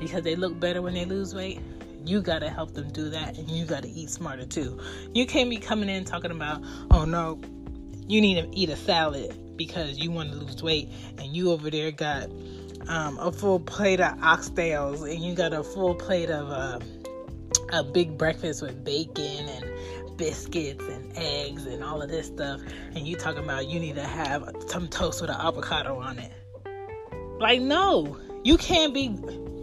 because 0.00 0.22
they 0.22 0.34
look 0.34 0.58
better 0.58 0.80
when 0.82 0.94
they 0.94 1.04
lose 1.04 1.34
weight, 1.34 1.60
you 2.04 2.20
got 2.20 2.40
to 2.40 2.50
help 2.50 2.74
them 2.74 2.90
do 2.90 3.08
that 3.10 3.38
and 3.38 3.50
you 3.50 3.64
got 3.64 3.82
to 3.82 3.88
eat 3.88 4.10
smarter 4.10 4.46
too. 4.46 4.78
You 5.12 5.26
can't 5.26 5.50
be 5.50 5.58
coming 5.58 5.88
in 5.88 6.04
talking 6.04 6.30
about, 6.30 6.62
oh 6.90 7.04
no, 7.04 7.40
you 8.06 8.20
need 8.20 8.40
to 8.40 8.58
eat 8.58 8.68
a 8.68 8.76
salad 8.76 9.56
because 9.56 9.98
you 9.98 10.10
want 10.10 10.30
to 10.30 10.36
lose 10.36 10.62
weight 10.62 10.90
and 11.18 11.34
you 11.34 11.50
over 11.50 11.70
there 11.70 11.90
got 11.90 12.28
um, 12.88 13.18
a 13.18 13.32
full 13.32 13.60
plate 13.60 14.00
of 14.00 14.18
oxtails 14.18 15.10
and 15.10 15.22
you 15.22 15.34
got 15.34 15.52
a 15.52 15.62
full 15.62 15.94
plate 15.94 16.30
of 16.30 16.48
uh, 16.50 16.78
a 17.72 17.82
big 17.82 18.18
breakfast 18.18 18.62
with 18.62 18.84
bacon 18.84 19.48
and 19.48 19.64
biscuits 20.16 20.84
and 20.84 21.12
eggs 21.16 21.66
and 21.66 21.82
all 21.82 22.02
of 22.02 22.08
this 22.08 22.26
stuff, 22.26 22.60
and 22.94 23.06
you 23.06 23.16
talking 23.16 23.44
about 23.44 23.68
you 23.68 23.80
need 23.80 23.94
to 23.96 24.06
have 24.06 24.48
some 24.66 24.88
toast 24.88 25.20
with 25.20 25.30
an 25.30 25.36
avocado 25.36 25.98
on 25.98 26.18
it. 26.18 26.32
Like, 27.38 27.60
no, 27.60 28.18
you 28.44 28.56
can't 28.56 28.94
be 28.94 29.08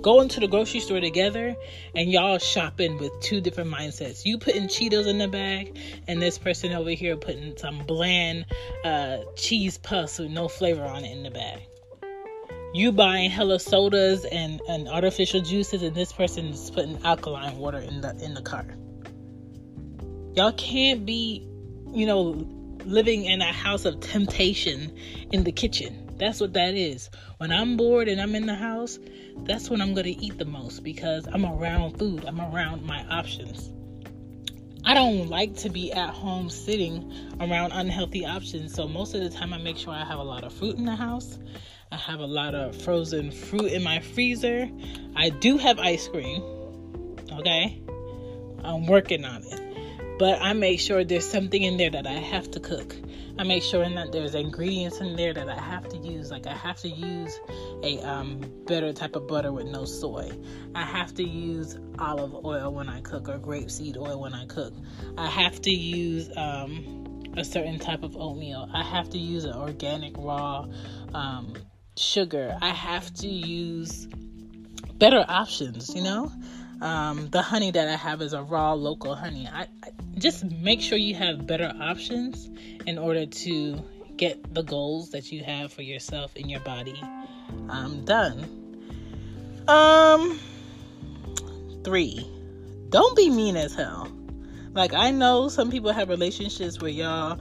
going 0.01 0.27
to 0.27 0.39
the 0.39 0.47
grocery 0.47 0.79
store 0.79 0.99
together 0.99 1.55
and 1.95 2.11
y'all 2.11 2.39
shopping 2.39 2.97
with 2.97 3.11
two 3.21 3.39
different 3.39 3.71
mindsets. 3.71 4.25
You 4.25 4.37
putting 4.37 4.67
Cheetos 4.67 5.07
in 5.07 5.19
the 5.19 5.27
bag, 5.27 5.77
and 6.07 6.21
this 6.21 6.37
person 6.37 6.73
over 6.73 6.89
here 6.89 7.15
putting 7.15 7.55
some 7.57 7.79
bland 7.85 8.45
uh, 8.83 9.19
cheese 9.35 9.77
puffs 9.77 10.19
with 10.19 10.31
no 10.31 10.47
flavor 10.47 10.83
on 10.83 11.05
it 11.05 11.11
in 11.11 11.23
the 11.23 11.31
bag. 11.31 11.61
You 12.73 12.91
buying 12.91 13.29
hella 13.29 13.59
sodas 13.59 14.25
and, 14.25 14.61
and 14.69 14.87
artificial 14.87 15.41
juices, 15.41 15.83
and 15.83 15.93
this 15.95 16.13
person 16.13 16.47
is 16.47 16.71
putting 16.71 17.03
alkaline 17.03 17.57
water 17.57 17.79
in 17.79 18.01
the 18.01 18.15
in 18.23 18.33
the 18.33 18.41
cart. 18.41 18.71
Y'all 20.33 20.53
can't 20.53 21.05
be, 21.05 21.45
you 21.91 22.05
know, 22.05 22.47
living 22.85 23.25
in 23.25 23.41
a 23.41 23.51
house 23.51 23.83
of 23.83 23.99
temptation 23.99 24.95
in 25.33 25.43
the 25.43 25.51
kitchen. 25.51 26.09
That's 26.17 26.39
what 26.39 26.53
that 26.53 26.73
is. 26.73 27.09
When 27.37 27.51
I'm 27.51 27.75
bored 27.75 28.07
and 28.07 28.21
I'm 28.21 28.33
in 28.33 28.45
the 28.45 28.55
house, 28.55 28.97
that's 29.43 29.69
when 29.69 29.81
I'm 29.81 29.93
going 29.93 30.05
to 30.05 30.23
eat 30.23 30.37
the 30.37 30.45
most 30.45 30.83
because 30.83 31.27
I'm 31.27 31.45
around 31.45 31.97
food, 31.97 32.23
I'm 32.25 32.39
around 32.39 32.85
my 32.85 33.05
options. 33.07 33.71
I 34.85 34.93
don't 34.93 35.27
like 35.27 35.57
to 35.57 35.69
be 35.69 35.91
at 35.91 36.11
home 36.11 36.49
sitting 36.49 37.11
around 37.41 37.73
unhealthy 37.73 38.25
options. 38.25 38.73
So 38.73 38.87
most 38.87 39.13
of 39.13 39.21
the 39.21 39.29
time 39.29 39.51
I 39.51 39.57
make 39.57 39.77
sure 39.77 39.91
I 39.91 40.05
have 40.05 40.19
a 40.19 40.23
lot 40.23 40.45
of 40.45 40.53
fruit 40.53 40.77
in 40.77 40.85
the 40.85 40.95
house. 40.95 41.37
I 41.91 41.97
have 41.97 42.21
a 42.21 42.25
lot 42.25 42.55
of 42.55 42.81
frozen 42.81 43.31
fruit 43.31 43.73
in 43.73 43.83
my 43.83 43.99
freezer. 43.99 44.69
I 45.13 45.27
do 45.27 45.57
have 45.57 45.77
ice 45.77 46.07
cream. 46.07 46.41
Okay? 47.33 47.83
I'm 48.63 48.87
working 48.87 49.25
on 49.25 49.43
it 49.43 49.70
but 50.21 50.39
I 50.39 50.53
make 50.53 50.79
sure 50.79 51.03
there's 51.03 51.27
something 51.27 51.63
in 51.63 51.77
there 51.77 51.89
that 51.89 52.05
I 52.05 52.11
have 52.11 52.51
to 52.51 52.59
cook. 52.59 52.95
I 53.39 53.43
make 53.43 53.63
sure 53.63 53.83
that 53.83 54.11
there's 54.11 54.35
ingredients 54.35 54.99
in 54.99 55.15
there 55.15 55.33
that 55.33 55.49
I 55.49 55.59
have 55.59 55.89
to 55.89 55.97
use. 55.97 56.29
Like 56.29 56.45
I 56.45 56.53
have 56.53 56.77
to 56.81 56.89
use 56.89 57.39
a 57.81 57.99
um, 58.01 58.39
better 58.67 58.93
type 58.93 59.15
of 59.15 59.27
butter 59.27 59.51
with 59.51 59.65
no 59.65 59.83
soy. 59.83 60.31
I 60.75 60.83
have 60.83 61.15
to 61.15 61.23
use 61.23 61.79
olive 61.97 62.45
oil 62.45 62.71
when 62.71 62.87
I 62.87 63.01
cook 63.01 63.29
or 63.29 63.39
grapeseed 63.39 63.97
oil 63.97 64.21
when 64.21 64.35
I 64.35 64.45
cook. 64.45 64.75
I 65.17 65.25
have 65.25 65.59
to 65.63 65.71
use 65.71 66.29
um, 66.37 67.23
a 67.35 67.43
certain 67.43 67.79
type 67.79 68.03
of 68.03 68.15
oatmeal. 68.15 68.69
I 68.71 68.83
have 68.83 69.09
to 69.09 69.17
use 69.17 69.45
an 69.45 69.55
organic 69.55 70.13
raw 70.19 70.67
um, 71.15 71.55
sugar. 71.97 72.55
I 72.61 72.69
have 72.69 73.11
to 73.15 73.27
use 73.27 74.07
better 74.99 75.25
options, 75.27 75.95
you 75.95 76.03
know? 76.03 76.31
Um, 76.81 77.29
the 77.29 77.43
honey 77.43 77.69
that 77.71 77.87
I 77.87 77.95
have 77.95 78.21
is 78.21 78.33
a 78.33 78.41
raw 78.41 78.73
local 78.73 79.13
honey. 79.15 79.47
I, 79.51 79.67
I, 79.83 79.89
just 80.21 80.45
make 80.45 80.81
sure 80.81 80.97
you 80.97 81.15
have 81.15 81.47
better 81.47 81.73
options 81.81 82.49
in 82.85 82.97
order 82.97 83.25
to 83.25 83.83
get 84.17 84.53
the 84.53 84.61
goals 84.61 85.09
that 85.11 85.31
you 85.31 85.43
have 85.43 85.73
for 85.73 85.81
yourself 85.81 86.31
and 86.35 86.49
your 86.49 86.59
body 86.59 87.01
um, 87.69 88.05
done. 88.05 88.45
Um, 89.67 90.39
three, 91.83 92.29
don't 92.89 93.17
be 93.17 93.29
mean 93.29 93.57
as 93.57 93.73
hell. 93.73 94.11
Like 94.73 94.93
I 94.93 95.11
know 95.11 95.49
some 95.49 95.71
people 95.71 95.91
have 95.91 96.09
relationships 96.09 96.79
where 96.79 96.91
y'all 96.91 97.39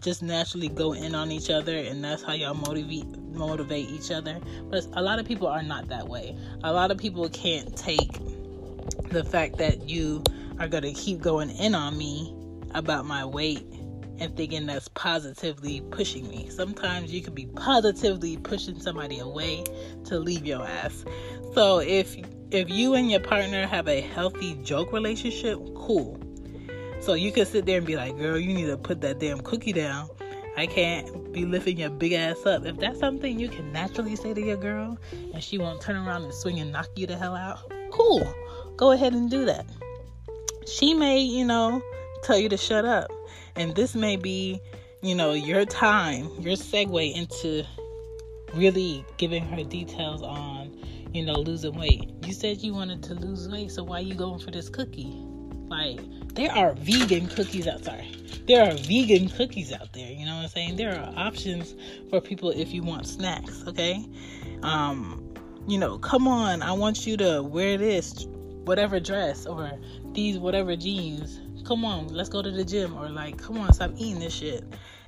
just 0.00 0.22
naturally 0.22 0.68
go 0.68 0.92
in 0.92 1.14
on 1.14 1.30
each 1.30 1.50
other 1.50 1.76
and 1.76 2.02
that's 2.02 2.22
how 2.22 2.32
y'all 2.32 2.54
motivate 2.54 3.06
motivate 3.34 3.90
each 3.90 4.12
other. 4.12 4.38
But 4.70 4.86
a 4.92 5.02
lot 5.02 5.18
of 5.18 5.26
people 5.26 5.48
are 5.48 5.62
not 5.62 5.88
that 5.88 6.08
way. 6.08 6.36
A 6.62 6.72
lot 6.72 6.90
of 6.92 6.98
people 6.98 7.28
can't 7.28 7.76
take 7.76 8.12
the 9.10 9.24
fact 9.24 9.58
that 9.58 9.88
you 9.88 10.22
are 10.58 10.68
going 10.68 10.82
to 10.84 10.92
keep 10.92 11.20
going 11.20 11.50
in 11.50 11.74
on 11.74 11.96
me 11.96 12.34
about 12.74 13.06
my 13.06 13.24
weight 13.24 13.66
and 14.18 14.36
thinking 14.36 14.66
that's 14.66 14.88
positively 14.88 15.80
pushing 15.90 16.28
me. 16.28 16.48
Sometimes 16.48 17.12
you 17.12 17.22
can 17.22 17.34
be 17.34 17.46
positively 17.46 18.36
pushing 18.36 18.78
somebody 18.80 19.18
away 19.18 19.64
to 20.04 20.18
leave 20.18 20.46
your 20.46 20.64
ass. 20.66 21.04
So 21.54 21.78
if 21.78 22.16
if 22.50 22.70
you 22.70 22.94
and 22.94 23.10
your 23.10 23.20
partner 23.20 23.66
have 23.66 23.88
a 23.88 24.00
healthy 24.00 24.54
joke 24.62 24.92
relationship, 24.92 25.58
cool. 25.74 26.20
So 27.00 27.14
you 27.14 27.32
can 27.32 27.46
sit 27.46 27.66
there 27.66 27.78
and 27.78 27.86
be 27.86 27.96
like, 27.96 28.16
"Girl, 28.16 28.38
you 28.38 28.54
need 28.54 28.66
to 28.66 28.76
put 28.76 29.00
that 29.00 29.18
damn 29.18 29.40
cookie 29.40 29.72
down." 29.72 30.08
I 30.56 30.66
can't 30.68 31.32
be 31.32 31.44
lifting 31.44 31.78
your 31.78 31.90
big 31.90 32.12
ass 32.12 32.46
up. 32.46 32.64
If 32.64 32.76
that's 32.76 33.00
something 33.00 33.40
you 33.40 33.48
can 33.48 33.72
naturally 33.72 34.14
say 34.14 34.34
to 34.34 34.40
your 34.40 34.56
girl 34.56 34.96
and 35.32 35.42
she 35.42 35.58
won't 35.58 35.80
turn 35.80 35.96
around 35.96 36.22
and 36.22 36.32
swing 36.32 36.60
and 36.60 36.70
knock 36.70 36.86
you 36.94 37.08
the 37.08 37.16
hell 37.16 37.34
out, 37.34 37.58
cool 37.90 38.32
go 38.76 38.92
ahead 38.92 39.12
and 39.12 39.30
do 39.30 39.44
that. 39.44 39.66
She 40.66 40.94
may, 40.94 41.20
you 41.20 41.44
know, 41.44 41.82
tell 42.22 42.38
you 42.38 42.48
to 42.48 42.56
shut 42.56 42.84
up. 42.84 43.10
And 43.56 43.74
this 43.74 43.94
may 43.94 44.16
be, 44.16 44.60
you 45.02 45.14
know, 45.14 45.32
your 45.32 45.64
time, 45.64 46.28
your 46.40 46.56
segue 46.56 47.14
into 47.14 47.64
really 48.54 49.04
giving 49.16 49.44
her 49.44 49.62
details 49.64 50.22
on, 50.22 50.76
you 51.12 51.24
know, 51.24 51.34
losing 51.34 51.78
weight. 51.78 52.10
You 52.24 52.32
said 52.32 52.62
you 52.62 52.72
wanted 52.74 53.02
to 53.04 53.14
lose 53.14 53.48
weight, 53.48 53.70
so 53.70 53.84
why 53.84 54.00
you 54.00 54.14
going 54.14 54.40
for 54.40 54.50
this 54.50 54.68
cookie? 54.68 55.12
Like, 55.68 56.00
there 56.34 56.50
are 56.52 56.74
vegan 56.74 57.28
cookies 57.28 57.66
out 57.66 57.82
there. 57.82 58.04
There 58.46 58.62
are 58.62 58.74
vegan 58.74 59.28
cookies 59.28 59.72
out 59.72 59.92
there, 59.92 60.10
you 60.10 60.26
know 60.26 60.36
what 60.36 60.42
I'm 60.42 60.48
saying? 60.48 60.76
There 60.76 60.98
are 60.98 61.12
options 61.16 61.74
for 62.10 62.20
people 62.20 62.50
if 62.50 62.72
you 62.72 62.82
want 62.82 63.06
snacks, 63.06 63.64
okay? 63.66 64.04
Um, 64.62 65.32
you 65.66 65.78
know, 65.78 65.98
come 65.98 66.28
on, 66.28 66.62
I 66.62 66.72
want 66.72 67.06
you 67.06 67.16
to 67.18 67.42
wear 67.42 67.78
this, 67.78 68.26
whatever 68.64 69.00
dress 69.00 69.46
or 69.46 69.70
these 70.12 70.38
whatever 70.38 70.76
jeans. 70.76 71.40
Come 71.66 71.84
on, 71.84 72.08
let's 72.08 72.28
go 72.28 72.42
to 72.42 72.50
the 72.50 72.64
gym 72.64 72.96
or 72.96 73.08
like, 73.08 73.38
come 73.38 73.58
on, 73.58 73.72
stop 73.72 73.92
eating 73.96 74.20
this 74.20 74.34
shit. 74.34 74.64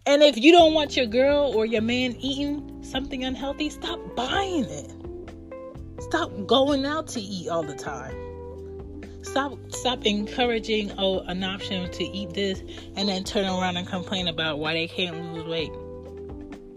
And 0.07 0.23
if 0.23 0.37
you 0.37 0.53
don't 0.53 0.73
want 0.73 0.97
your 0.97 1.07
girl 1.07 1.53
or 1.55 1.67
your 1.67 1.83
man 1.83 2.17
eating 2.21 2.83
something 2.83 3.25
unhealthy, 3.25 3.71
stop 3.71 3.99
buying 4.15 4.65
it. 4.65 4.93
Stop 6.01 6.31
going 6.47 6.87
out 6.87 7.09
to 7.09 7.21
eat 7.21 7.49
all 7.49 7.65
the 7.65 7.75
time. 7.75 8.15
Stop 9.23 9.59
stop 9.71 10.07
encouraging 10.07 10.93
oh 10.99 11.21
an 11.23 11.43
option 11.43 11.91
to 11.91 12.05
eat 12.05 12.33
this 12.35 12.63
and 12.95 13.09
then 13.09 13.25
turn 13.25 13.47
around 13.47 13.77
and 13.77 13.87
complain 13.89 14.29
about 14.29 14.61
why 14.61 14.73
they 14.75 14.87
can't 14.87 15.35
lose 15.35 15.45
weight. 15.47 15.73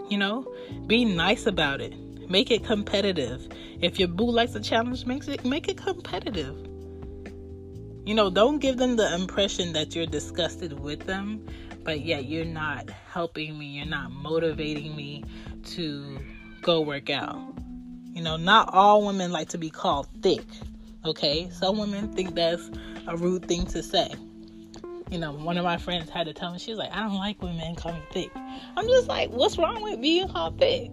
You 0.10 0.18
know? 0.18 0.52
Be 0.88 1.06
nice 1.06 1.46
about 1.46 1.82
it. 1.82 1.94
Make 2.30 2.50
it 2.50 2.64
competitive. 2.64 3.48
If 3.82 4.00
your 4.00 4.08
boo 4.08 4.30
likes 4.30 4.56
a 4.56 4.60
challenge, 4.60 5.06
makes 5.06 5.28
it 5.28 5.46
make 5.46 5.68
it 5.68 5.78
competitive. 5.78 6.69
You 8.10 8.16
know, 8.16 8.32
don't 8.32 8.58
give 8.58 8.78
them 8.78 8.96
the 8.96 9.14
impression 9.14 9.74
that 9.74 9.96
you're 9.96 10.08
disgusted 10.08 10.80
with 10.80 11.02
them, 11.02 11.46
but 11.84 12.02
yet 12.02 12.26
you're 12.26 12.44
not 12.44 12.90
helping 12.90 13.56
me, 13.56 13.68
you're 13.68 13.86
not 13.86 14.10
motivating 14.12 14.96
me 14.96 15.24
to 15.66 16.18
go 16.64 16.82
work 16.82 17.12
out. 17.12 17.54
You 18.12 18.24
know, 18.24 18.36
not 18.36 18.74
all 18.74 19.06
women 19.06 19.32
like 19.32 19.50
to 19.50 19.60
be 19.60 19.70
called 19.70 20.08
thick. 20.24 20.44
Okay? 21.06 21.52
Some 21.52 21.78
women 21.78 22.12
think 22.12 22.34
that's 22.34 22.72
a 23.06 23.16
rude 23.16 23.46
thing 23.46 23.68
to 23.68 23.84
say. 23.84 24.12
You 25.12 25.20
know, 25.20 25.34
one 25.34 25.60
of 25.60 25.64
my 25.64 25.78
friends 25.78 26.10
had 26.10 26.26
to 26.26 26.34
tell 26.34 26.52
me, 26.52 26.58
she 26.58 26.72
was 26.72 26.80
like, 26.80 26.92
I 26.92 27.02
don't 27.02 27.14
like 27.14 27.44
when 27.44 27.58
men 27.58 27.76
call 27.76 27.94
me 27.94 28.02
thick. 28.12 28.32
I'm 28.76 28.88
just 28.88 29.08
like, 29.08 29.30
what's 29.30 29.60
wrong 29.60 29.84
with 29.84 30.02
being 30.02 30.28
called 30.30 30.58
thick? 30.58 30.90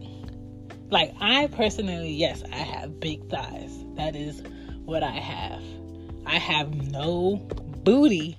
Like, 0.91 1.15
I 1.19 1.47
personally, 1.47 2.11
yes, 2.11 2.43
I 2.53 2.57
have 2.57 3.01
big 3.01 3.27
thighs. 3.31 3.73
That 3.95 4.15
is 4.15 4.43
what 4.85 5.03
I 5.03 5.13
have. 5.13 5.63
I 6.27 6.39
have 6.39 6.75
no 6.75 7.37
booty 7.85 8.39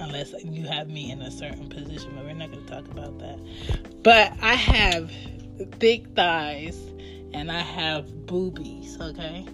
unless 0.00 0.32
you 0.44 0.66
have 0.66 0.88
me 0.88 1.10
in 1.10 1.22
a 1.22 1.30
certain 1.30 1.68
position, 1.68 2.12
but 2.14 2.24
we're 2.24 2.34
not 2.34 2.52
going 2.52 2.64
to 2.64 2.70
talk 2.70 2.86
about 2.88 3.18
that. 3.18 3.38
But 4.02 4.32
I 4.40 4.54
have 4.54 5.10
thick 5.78 6.06
thighs 6.14 6.78
and 7.32 7.50
I 7.50 7.60
have 7.60 8.26
boobies, 8.26 9.00
okay? 9.00 9.46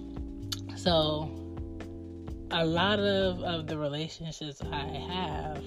So, 0.76 1.30
a 2.50 2.64
lot 2.64 2.98
of, 2.98 3.40
of 3.42 3.66
the 3.66 3.78
relationships 3.78 4.60
I 4.70 4.84
have, 4.84 5.64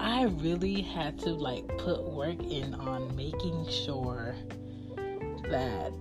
I 0.00 0.24
really 0.24 0.82
had 0.82 1.18
to 1.20 1.30
like 1.30 1.66
put 1.78 2.02
work 2.04 2.42
in 2.42 2.74
on 2.74 3.14
making 3.14 3.68
sure 3.68 4.34
that 5.48 5.92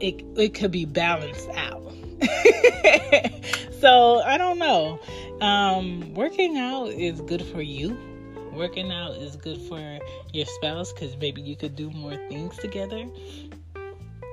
it 0.00 0.24
it 0.36 0.54
could 0.54 0.70
be 0.70 0.86
balanced 0.86 1.48
out. 1.50 1.92
so 3.80 4.20
I 4.20 4.36
don't 4.38 4.58
know. 4.58 5.00
Um, 5.40 6.14
working 6.14 6.58
out 6.58 6.88
is 6.88 7.20
good 7.20 7.42
for 7.42 7.62
you. 7.62 7.96
Working 8.52 8.92
out 8.92 9.16
is 9.16 9.36
good 9.36 9.60
for 9.62 9.98
your 10.32 10.46
spouse 10.46 10.92
because 10.92 11.16
maybe 11.16 11.40
you 11.40 11.56
could 11.56 11.76
do 11.76 11.90
more 11.90 12.16
things 12.28 12.56
together. 12.56 13.06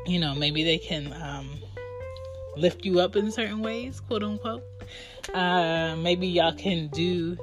You 0.05 0.19
know, 0.19 0.35
maybe 0.35 0.63
they 0.63 0.77
can 0.77 1.13
um, 1.13 1.49
lift 2.57 2.83
you 2.83 2.99
up 2.99 3.15
in 3.15 3.31
certain 3.31 3.61
ways, 3.61 3.99
quote 3.99 4.23
unquote. 4.23 4.63
Uh, 5.33 5.95
maybe 5.97 6.27
y'all 6.27 6.53
can 6.53 6.87
do 6.87 7.37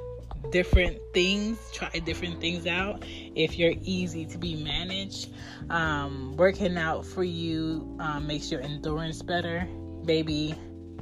different 0.51 0.97
things, 1.13 1.57
try 1.73 1.89
different 2.05 2.39
things 2.39 2.67
out. 2.67 3.03
If 3.35 3.57
you're 3.57 3.73
easy 3.81 4.25
to 4.27 4.37
be 4.37 4.55
managed, 4.55 5.29
um, 5.69 6.35
working 6.37 6.77
out 6.77 7.05
for 7.05 7.23
you 7.23 7.97
um, 7.99 8.27
makes 8.27 8.51
your 8.51 8.61
endurance 8.61 9.21
better. 9.21 9.67
Maybe 10.05 10.55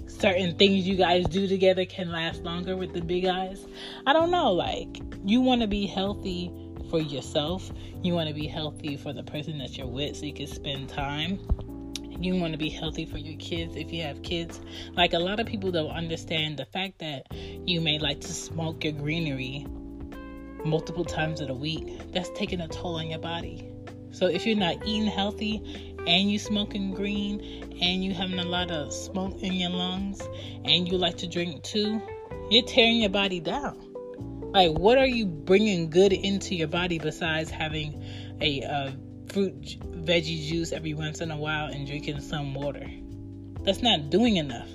certain 0.07 0.55
things 0.57 0.87
you 0.87 0.95
guys 0.95 1.25
do 1.25 1.47
together 1.47 1.85
can 1.85 2.11
last 2.11 2.43
longer 2.43 2.75
with 2.75 2.93
the 2.93 3.01
big 3.01 3.25
eyes. 3.25 3.65
I 4.05 4.13
don't 4.13 4.31
know. 4.31 4.51
Like, 4.51 5.01
you 5.25 5.41
want 5.41 5.61
to 5.61 5.67
be 5.67 5.85
healthy 5.85 6.51
for 6.89 6.99
yourself, 6.99 7.71
you 8.03 8.13
want 8.13 8.27
to 8.27 8.35
be 8.35 8.45
healthy 8.45 8.97
for 8.97 9.13
the 9.13 9.23
person 9.23 9.57
that 9.57 9.77
you're 9.77 9.87
with 9.87 10.15
so 10.15 10.25
you 10.25 10.33
can 10.33 10.47
spend 10.47 10.89
time. 10.89 11.39
You 12.19 12.35
want 12.35 12.53
to 12.53 12.59
be 12.59 12.69
healthy 12.69 13.05
for 13.05 13.17
your 13.17 13.35
kids 13.37 13.75
if 13.75 13.91
you 13.91 14.03
have 14.03 14.21
kids. 14.21 14.61
Like, 14.93 15.13
a 15.13 15.19
lot 15.19 15.39
of 15.39 15.47
people 15.47 15.71
don't 15.71 15.89
understand 15.89 16.57
the 16.57 16.65
fact 16.65 16.99
that 16.99 17.25
you 17.31 17.81
may 17.81 17.97
like 17.97 18.21
to 18.21 18.33
smoke 18.33 18.83
your 18.83 18.93
greenery 18.93 19.65
multiple 20.63 21.03
times 21.03 21.41
in 21.41 21.49
a 21.49 21.53
week. 21.53 22.11
That's 22.13 22.29
taking 22.35 22.61
a 22.61 22.67
toll 22.67 22.97
on 22.97 23.09
your 23.09 23.19
body. 23.19 23.67
So, 24.11 24.27
if 24.27 24.45
you're 24.45 24.55
not 24.55 24.85
eating 24.85 25.07
healthy 25.07 25.92
and 26.07 26.31
you 26.31 26.39
smoking 26.39 26.93
green 26.93 27.39
and 27.81 28.03
you 28.03 28.13
having 28.13 28.39
a 28.39 28.45
lot 28.45 28.71
of 28.71 28.93
smoke 28.93 29.41
in 29.41 29.53
your 29.53 29.69
lungs 29.69 30.21
and 30.65 30.87
you 30.87 30.97
like 30.97 31.17
to 31.17 31.27
drink 31.27 31.63
too, 31.63 32.01
you're 32.49 32.65
tearing 32.65 32.97
your 32.97 33.09
body 33.09 33.39
down. 33.39 33.79
Like, 34.53 34.77
what 34.77 34.97
are 34.97 35.07
you 35.07 35.25
bringing 35.25 35.89
good 35.89 36.13
into 36.13 36.53
your 36.55 36.67
body 36.67 36.99
besides 36.99 37.49
having 37.49 38.03
a 38.39 38.61
uh, 38.63 38.91
fruit 39.31 39.79
veggie 40.05 40.47
juice 40.47 40.71
every 40.71 40.93
once 40.93 41.21
in 41.21 41.31
a 41.31 41.37
while 41.37 41.67
and 41.67 41.87
drinking 41.87 42.19
some 42.19 42.53
water? 42.53 42.85
That's 43.61 43.81
not 43.81 44.09
doing 44.09 44.37
enough. 44.37 44.69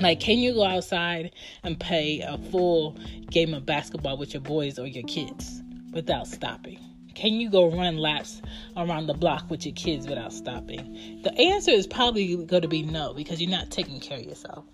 Like, 0.00 0.20
can 0.20 0.38
you 0.38 0.52
go 0.52 0.64
outside 0.64 1.32
and 1.62 1.80
play 1.80 2.20
a 2.20 2.36
full 2.36 2.96
game 3.30 3.54
of 3.54 3.64
basketball 3.64 4.18
with 4.18 4.34
your 4.34 4.42
boys 4.42 4.78
or 4.78 4.86
your 4.86 5.04
kids 5.04 5.62
without 5.92 6.26
stopping? 6.26 6.78
Can 7.16 7.40
you 7.40 7.48
go 7.48 7.70
run 7.70 7.96
laps 7.96 8.42
around 8.76 9.06
the 9.06 9.14
block 9.14 9.48
with 9.48 9.64
your 9.64 9.74
kids 9.74 10.06
without 10.06 10.34
stopping? 10.34 11.22
The 11.24 11.32
answer 11.34 11.70
is 11.70 11.86
probably 11.86 12.44
going 12.44 12.60
to 12.60 12.68
be 12.68 12.82
no 12.82 13.14
because 13.14 13.40
you're 13.40 13.50
not 13.50 13.70
taking 13.70 14.00
care 14.00 14.18
of 14.18 14.24
yourself. 14.24 14.66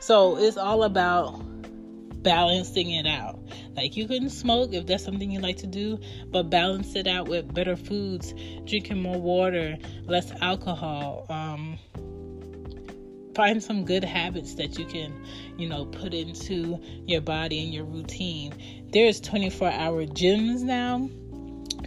So 0.00 0.36
it's 0.36 0.56
all 0.56 0.82
about 0.82 1.40
balancing 2.24 2.90
it 2.90 3.06
out. 3.06 3.38
Like 3.76 3.96
you 3.96 4.08
can 4.08 4.28
smoke 4.30 4.72
if 4.72 4.86
that's 4.86 5.04
something 5.04 5.30
you 5.30 5.38
like 5.38 5.58
to 5.58 5.66
do, 5.68 6.00
but 6.32 6.50
balance 6.50 6.96
it 6.96 7.06
out 7.06 7.28
with 7.28 7.54
better 7.54 7.76
foods, 7.76 8.34
drinking 8.64 9.00
more 9.00 9.20
water, 9.20 9.78
less 10.06 10.32
alcohol. 10.40 11.26
Um, 11.28 11.78
find 13.34 13.62
some 13.62 13.84
good 13.84 14.04
habits 14.04 14.54
that 14.54 14.78
you 14.78 14.84
can, 14.84 15.12
you 15.56 15.68
know, 15.68 15.86
put 15.86 16.14
into 16.14 16.80
your 17.06 17.20
body 17.20 17.62
and 17.62 17.72
your 17.72 17.84
routine. 17.84 18.54
There's 18.92 19.20
24 19.20 19.70
hour 19.70 20.06
gyms 20.06 20.62
now. 20.62 21.08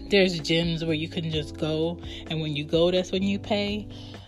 There's 0.09 0.39
gyms 0.39 0.85
where 0.85 0.95
you 0.95 1.07
can 1.07 1.31
just 1.31 1.57
go, 1.57 1.99
and 2.27 2.41
when 2.41 2.55
you 2.55 2.63
go, 2.63 2.91
that's 2.91 3.11
when 3.11 3.23
you 3.23 3.39
pay. 3.39 3.87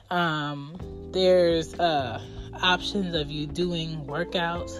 Um, 0.09 0.75
there's 1.11 1.73
uh, 1.75 2.21
options 2.61 3.15
of 3.15 3.29
you 3.29 3.45
doing 3.45 4.05
workouts 4.05 4.71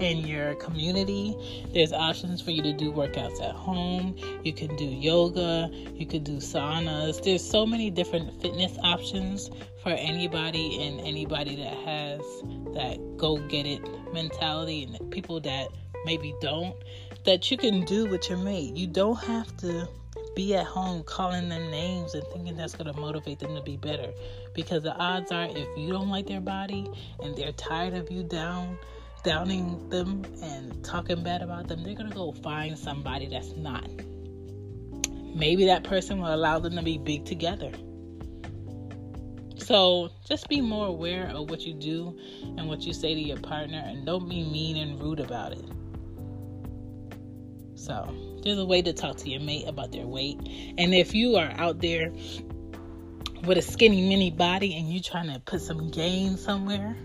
in 0.00 0.18
your 0.18 0.54
community. 0.56 1.36
There's 1.72 1.92
options 1.92 2.40
for 2.40 2.50
you 2.50 2.62
to 2.62 2.72
do 2.72 2.92
workouts 2.92 3.42
at 3.42 3.54
home. 3.54 4.16
You 4.44 4.52
can 4.52 4.74
do 4.76 4.84
yoga, 4.84 5.70
you 5.94 6.06
can 6.06 6.22
do 6.22 6.36
saunas. 6.36 7.22
There's 7.22 7.44
so 7.48 7.66
many 7.66 7.90
different 7.90 8.40
fitness 8.40 8.76
options 8.82 9.50
for 9.82 9.90
anybody 9.90 10.82
and 10.82 11.00
anybody 11.00 11.56
that 11.56 11.74
has 11.84 12.20
that 12.74 12.98
go 13.16 13.36
get 13.48 13.66
it 13.66 13.82
mentality 14.12 14.84
and 14.84 15.10
people 15.10 15.40
that 15.40 15.68
maybe 16.04 16.34
don't 16.40 16.76
that 17.24 17.50
you 17.50 17.56
can 17.56 17.84
do 17.84 18.06
with 18.06 18.28
your 18.28 18.38
mate. 18.38 18.76
You 18.76 18.86
don't 18.86 19.16
have 19.16 19.56
to 19.58 19.88
be 20.34 20.54
at 20.54 20.64
home 20.64 21.02
calling 21.04 21.48
them 21.48 21.70
names 21.70 22.14
and 22.14 22.24
thinking 22.32 22.56
that's 22.56 22.74
going 22.74 22.92
to 22.92 22.98
motivate 22.98 23.38
them 23.38 23.54
to 23.54 23.62
be 23.62 23.76
better 23.76 24.10
because 24.54 24.82
the 24.82 24.94
odds 24.96 25.30
are 25.30 25.44
if 25.44 25.68
you 25.76 25.90
don't 25.90 26.08
like 26.08 26.26
their 26.26 26.40
body 26.40 26.88
and 27.22 27.36
they're 27.36 27.52
tired 27.52 27.92
of 27.92 28.10
you 28.10 28.22
down 28.22 28.78
downing 29.24 29.88
them 29.88 30.24
and 30.42 30.84
talking 30.84 31.22
bad 31.22 31.42
about 31.42 31.68
them, 31.68 31.82
they're 31.82 31.94
going 31.94 32.08
to 32.08 32.14
go 32.14 32.32
find 32.32 32.78
somebody 32.78 33.26
that's 33.26 33.52
not. 33.56 33.88
Maybe 35.34 35.66
that 35.66 35.84
person 35.84 36.20
will 36.20 36.34
allow 36.34 36.58
them 36.58 36.76
to 36.76 36.82
be 36.82 36.98
big 36.98 37.24
together. 37.24 37.72
So 39.56 40.10
just 40.28 40.48
be 40.48 40.60
more 40.60 40.86
aware 40.86 41.28
of 41.28 41.48
what 41.48 41.62
you 41.62 41.72
do 41.72 42.18
and 42.58 42.68
what 42.68 42.82
you 42.82 42.92
say 42.92 43.14
to 43.14 43.20
your 43.20 43.38
partner, 43.38 43.82
and 43.84 44.04
don't 44.04 44.28
be 44.28 44.42
mean 44.42 44.76
and 44.76 45.00
rude 45.00 45.20
about 45.20 45.52
it. 45.52 45.64
So 47.74 48.14
there's 48.42 48.58
a 48.58 48.64
way 48.64 48.82
to 48.82 48.92
talk 48.92 49.16
to 49.18 49.30
your 49.30 49.40
mate 49.40 49.66
about 49.66 49.92
their 49.92 50.06
weight. 50.06 50.38
And 50.78 50.94
if 50.94 51.14
you 51.14 51.36
are 51.36 51.50
out 51.52 51.80
there 51.80 52.12
with 53.44 53.58
a 53.58 53.62
skinny 53.62 54.08
mini 54.08 54.30
body 54.30 54.76
and 54.76 54.92
you're 54.92 55.02
trying 55.02 55.32
to 55.32 55.40
put 55.40 55.60
some 55.60 55.90
gain 55.90 56.36
somewhere, 56.36 56.96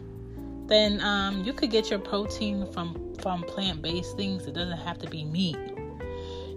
then 0.67 1.01
um, 1.01 1.43
you 1.43 1.53
could 1.53 1.71
get 1.71 1.89
your 1.89 1.99
protein 1.99 2.71
from 2.71 3.15
from 3.21 3.43
plant-based 3.43 4.15
things. 4.15 4.45
It 4.45 4.53
doesn't 4.53 4.77
have 4.77 4.99
to 4.99 5.09
be 5.09 5.25
meat. 5.25 5.57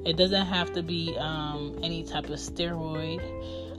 It 0.05 0.17
doesn't 0.17 0.47
have 0.47 0.73
to 0.75 0.83
be 0.83 1.17
um, 1.19 1.79
any 1.83 2.03
type 2.05 2.25
of 2.25 2.39
steroid. 2.39 3.21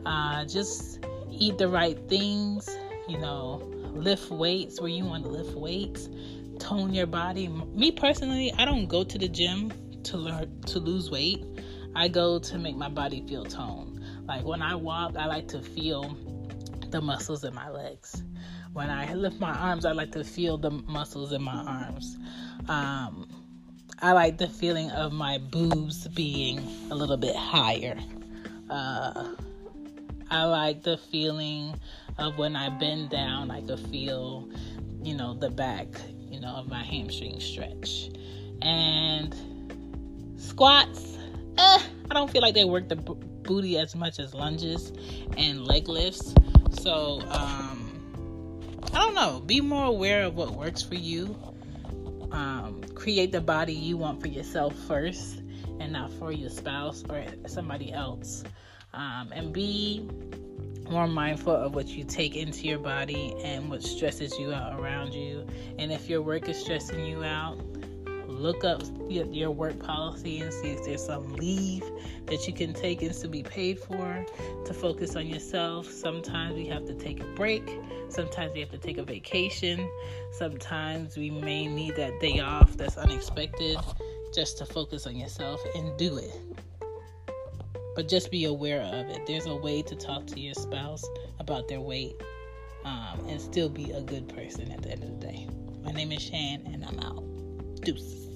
Uh, 0.06 0.46
just 0.46 1.06
eat 1.32 1.58
the 1.58 1.68
right 1.68 1.98
things. 2.08 2.70
You 3.08 3.18
know, 3.18 3.62
lift 3.94 4.30
weights 4.30 4.80
where 4.80 4.90
you 4.90 5.06
want 5.06 5.24
to 5.24 5.30
lift 5.30 5.56
weights. 5.56 6.10
Tone 6.60 6.94
your 6.94 7.08
body. 7.08 7.48
Me 7.48 7.92
personally, 7.92 8.54
I 8.58 8.66
don't 8.66 8.88
go 8.88 9.04
to 9.04 9.18
the 9.18 9.28
gym 9.28 9.72
to 10.04 10.18
learn 10.18 10.62
to 10.68 10.80
lose 10.80 11.10
weight. 11.10 11.44
I 11.96 12.08
go 12.08 12.40
to 12.40 12.58
make 12.58 12.76
my 12.76 12.90
body 12.90 13.26
feel 13.28 13.46
toned. 13.46 14.00
Like 14.28 14.46
when 14.46 14.62
I 14.62 14.76
walk, 14.76 15.18
I 15.18 15.26
like 15.26 15.48
to 15.50 15.62
feel 15.62 16.16
the 16.90 17.02
muscles 17.02 17.44
in 17.44 17.54
my 17.54 17.70
legs. 17.70 18.24
When 18.74 18.90
I 18.90 19.14
lift 19.14 19.40
my 19.40 19.52
arms, 19.52 19.86
I 19.86 19.92
like 19.92 20.12
to 20.14 20.24
feel 20.24 20.58
the 20.58 20.72
muscles 20.72 21.34
in 21.34 21.42
my 21.42 21.56
arms. 21.56 22.18
Um, 22.70 23.28
I 24.02 24.14
like 24.14 24.38
the 24.38 24.48
feeling 24.48 24.90
of 24.92 25.12
my 25.12 25.38
boobs 25.38 26.08
being 26.08 26.60
a 26.90 26.96
little 26.96 27.18
bit 27.18 27.36
higher. 27.36 28.00
Uh, 28.70 29.36
I 30.30 30.46
like 30.46 30.84
the 30.84 30.98
feeling 30.98 31.78
of 32.18 32.38
when 32.38 32.56
I 32.56 32.70
bend 32.70 33.10
down, 33.10 33.52
I 33.52 33.62
could 33.62 33.80
feel, 33.80 34.50
you 35.04 35.16
know, 35.16 35.34
the 35.34 35.50
back, 35.50 35.88
you 36.30 36.40
know, 36.40 36.50
of 36.50 36.70
my 36.70 36.82
hamstring 36.82 37.42
stretch. 37.42 38.10
And 38.62 39.36
squats, 40.38 41.18
eh, 41.58 41.80
I 42.10 42.14
don't 42.14 42.32
feel 42.32 42.42
like 42.42 42.54
they 42.54 42.66
work 42.66 42.88
the 42.88 42.96
b- 42.96 43.16
booty 43.44 43.78
as 43.78 43.96
much 43.96 44.20
as 44.20 44.34
lunges 44.34 44.94
and 45.36 45.68
leg 45.68 45.90
lifts. 45.90 46.34
So, 46.80 47.22
um, 47.28 47.91
I 48.94 48.98
don't 48.98 49.16
know. 49.16 49.40
Be 49.40 49.62
more 49.62 49.86
aware 49.86 50.24
of 50.24 50.36
what 50.36 50.52
works 50.52 50.82
for 50.82 50.96
you. 50.96 51.36
Um, 52.32 52.82
create 52.96 53.32
the 53.32 53.42
body 53.42 53.74
you 53.74 53.98
want 53.98 54.22
for 54.22 54.28
yourself 54.28 54.76
first 54.88 55.42
and 55.80 55.92
not 55.92 56.12
for 56.14 56.32
your 56.32 56.50
spouse 56.50 57.04
or 57.10 57.26
somebody 57.48 57.92
else. 57.92 58.44
Um, 58.94 59.32
and 59.34 59.54
be 59.54 60.08
more 60.90 61.08
mindful 61.08 61.56
of 61.56 61.74
what 61.74 61.88
you 61.88 62.04
take 62.04 62.36
into 62.36 62.68
your 62.68 62.80
body 62.80 63.34
and 63.44 63.70
what 63.70 63.82
stresses 63.82 64.38
you 64.38 64.54
out 64.54 64.80
around 64.80 65.14
you. 65.14 65.48
And 65.80 65.92
if 65.92 66.10
your 66.10 66.22
work 66.22 66.50
is 66.50 66.58
stressing 66.58 67.06
you 67.06 67.24
out, 67.24 67.58
look 68.42 68.64
up 68.64 68.82
your 69.10 69.52
work 69.52 69.78
policy 69.80 70.40
and 70.40 70.54
see 70.54 70.70
if 70.70 70.84
there's 70.84 71.06
some 71.06 71.34
leave 71.36 71.84
that 72.26 72.48
you 72.48 72.54
can 72.54 72.74
take 72.74 73.02
and 73.02 73.14
still 73.14 73.30
be 73.30 73.44
paid 73.44 73.80
for 73.80 74.26
to 74.66 74.74
focus 74.74 75.16
on 75.16 75.28
yourself. 75.28 75.90
Sometimes 75.90 76.56
we 76.56 76.66
have 76.68 76.86
to 76.86 76.94
take 76.94 77.20
a 77.20 77.26
break. 77.36 77.80
Sometimes 78.10 78.54
we 78.54 78.60
have 78.60 78.72
to 78.72 78.78
take 78.78 78.98
a 78.98 79.04
vacation. 79.04 79.88
Sometimes 80.32 81.18
we 81.18 81.30
may 81.30 81.68
need 81.68 81.96
that 81.96 82.20
day 82.20 82.40
off 82.40 82.76
that's 82.78 82.98
unexpected 82.98 83.78
just 84.34 84.58
to 84.58 84.66
focus 84.66 85.06
on 85.06 85.16
yourself 85.16 85.62
and 85.76 85.98
do 85.98 86.18
it. 86.18 86.32
But 87.96 88.08
just 88.08 88.32
be 88.32 88.46
aware 88.46 88.82
of 88.82 89.10
it. 89.10 89.26
There's 89.28 89.46
a 89.46 89.56
way 89.56 89.82
to 89.84 89.96
talk 89.96 90.26
to 90.28 90.40
your 90.40 90.54
spouse 90.54 91.04
about 91.40 91.68
their 91.68 91.82
weight 91.82 92.16
um, 92.86 93.26
and 93.28 93.40
still 93.40 93.70
be 93.70 93.92
a 93.92 94.02
good 94.02 94.30
person 94.30 94.72
at 94.72 94.82
the 94.82 94.92
end 94.92 95.04
of 95.04 95.20
the 95.20 95.28
day. 95.28 95.48
My 95.84 95.92
name 95.92 96.12
is 96.12 96.22
Shan, 96.22 96.64
and 96.72 96.86
I'm 96.86 97.00
out. 97.00 97.24
Deuces. 97.82 98.31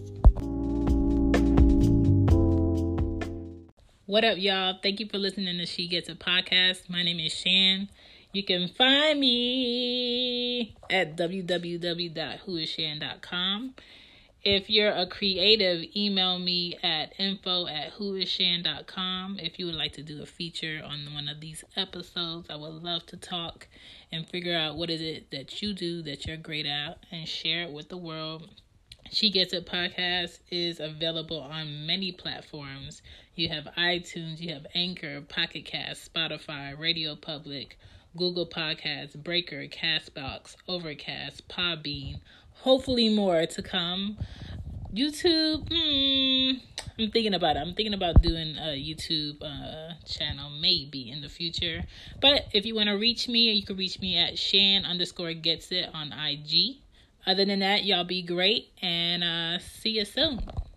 What 4.08 4.24
up, 4.24 4.38
y'all? 4.38 4.78
Thank 4.84 5.00
you 5.00 5.08
for 5.08 5.18
listening 5.18 5.58
to 5.58 5.66
She 5.66 5.88
Gets 5.88 6.10
It 6.10 6.20
Podcast. 6.20 6.92
My 6.92 7.02
name 7.02 7.20
is 7.20 7.34
Shan. 7.34 7.90
You 8.34 8.44
can 8.44 8.68
find 8.68 9.20
me 9.20 10.76
at 10.92 11.18
www.whoisshan.com. 11.18 13.74
If 14.44 14.70
you're 14.70 14.92
a 14.92 15.08
creative, 15.08 15.86
email 15.96 16.38
me 16.38 16.78
at 16.84 17.20
info 17.20 17.66
at 17.66 17.94
whoisshan.com. 17.94 19.40
If 19.40 19.58
you 19.58 19.66
would 19.66 19.74
like 19.74 19.94
to 19.94 20.04
do 20.04 20.22
a 20.22 20.28
feature 20.28 20.84
on 20.86 21.12
one 21.12 21.28
of 21.28 21.42
these 21.42 21.64
episodes, 21.76 22.52
I 22.52 22.58
would 22.58 22.84
love 22.84 23.08
to 23.08 23.18
talk 23.18 23.68
and 24.12 24.30
figure 24.30 24.56
out 24.56 24.78
what 24.78 24.92
is 24.92 25.02
it 25.02 25.32
that 25.32 25.64
you 25.64 25.74
do 25.74 26.04
that 26.04 26.28
you're 26.28 26.38
great 26.38 26.68
at 26.68 27.00
and 27.12 27.28
share 27.28 27.64
it 27.64 27.72
with 27.72 27.90
the 27.90 27.98
world. 27.98 28.52
She 29.12 29.30
Gets 29.30 29.54
It 29.54 29.68
podcast 29.68 30.40
is 30.50 30.80
available 30.80 31.40
on 31.40 31.86
many 31.86 32.12
platforms. 32.12 33.04
You 33.36 33.50
have 33.50 33.66
iTunes, 33.78 34.40
you 34.40 34.52
have 34.54 34.66
Anchor, 34.74 35.22
Pocket 35.22 35.64
Cast, 35.66 36.12
Spotify, 36.12 36.78
Radio 36.78 37.16
Public, 37.16 37.78
Google 38.18 38.48
Podcasts, 38.48 39.16
Breaker, 39.16 39.68
Castbox, 39.68 40.56
Overcast, 40.68 41.48
Podbean. 41.48 42.20
Hopefully, 42.62 43.10
more 43.10 43.46
to 43.46 43.62
come. 43.62 44.18
YouTube, 44.94 45.68
hmm, 45.70 46.58
I'm 46.98 47.12
thinking 47.12 47.36
about 47.36 47.58
it. 47.58 47.60
I'm 47.60 47.76
thinking 47.76 47.94
about 47.94 48.22
doing 48.24 48.56
a 48.58 48.76
YouTube 48.76 49.44
uh, 49.44 49.94
channel 50.06 50.50
maybe 50.50 51.12
in 51.12 51.22
the 51.22 51.30
future. 51.30 51.84
But 52.22 52.48
if 52.54 52.66
you 52.66 52.74
want 52.74 52.90
to 52.90 52.94
reach 52.94 53.28
me, 53.28 53.52
you 53.52 53.64
can 53.66 53.78
reach 53.78 54.00
me 54.00 54.18
at 54.18 54.40
Shan 54.40 54.84
underscore 54.84 55.34
gets 55.34 55.72
it 55.72 55.90
on 55.94 56.12
IG. 56.12 56.78
Other 57.28 57.46
than 57.46 57.60
that, 57.60 57.86
y'all 57.86 58.04
be 58.04 58.22
great 58.22 58.70
and 58.82 59.24
uh, 59.24 59.60
see 59.60 59.92
you 59.92 60.06
soon. 60.06 60.42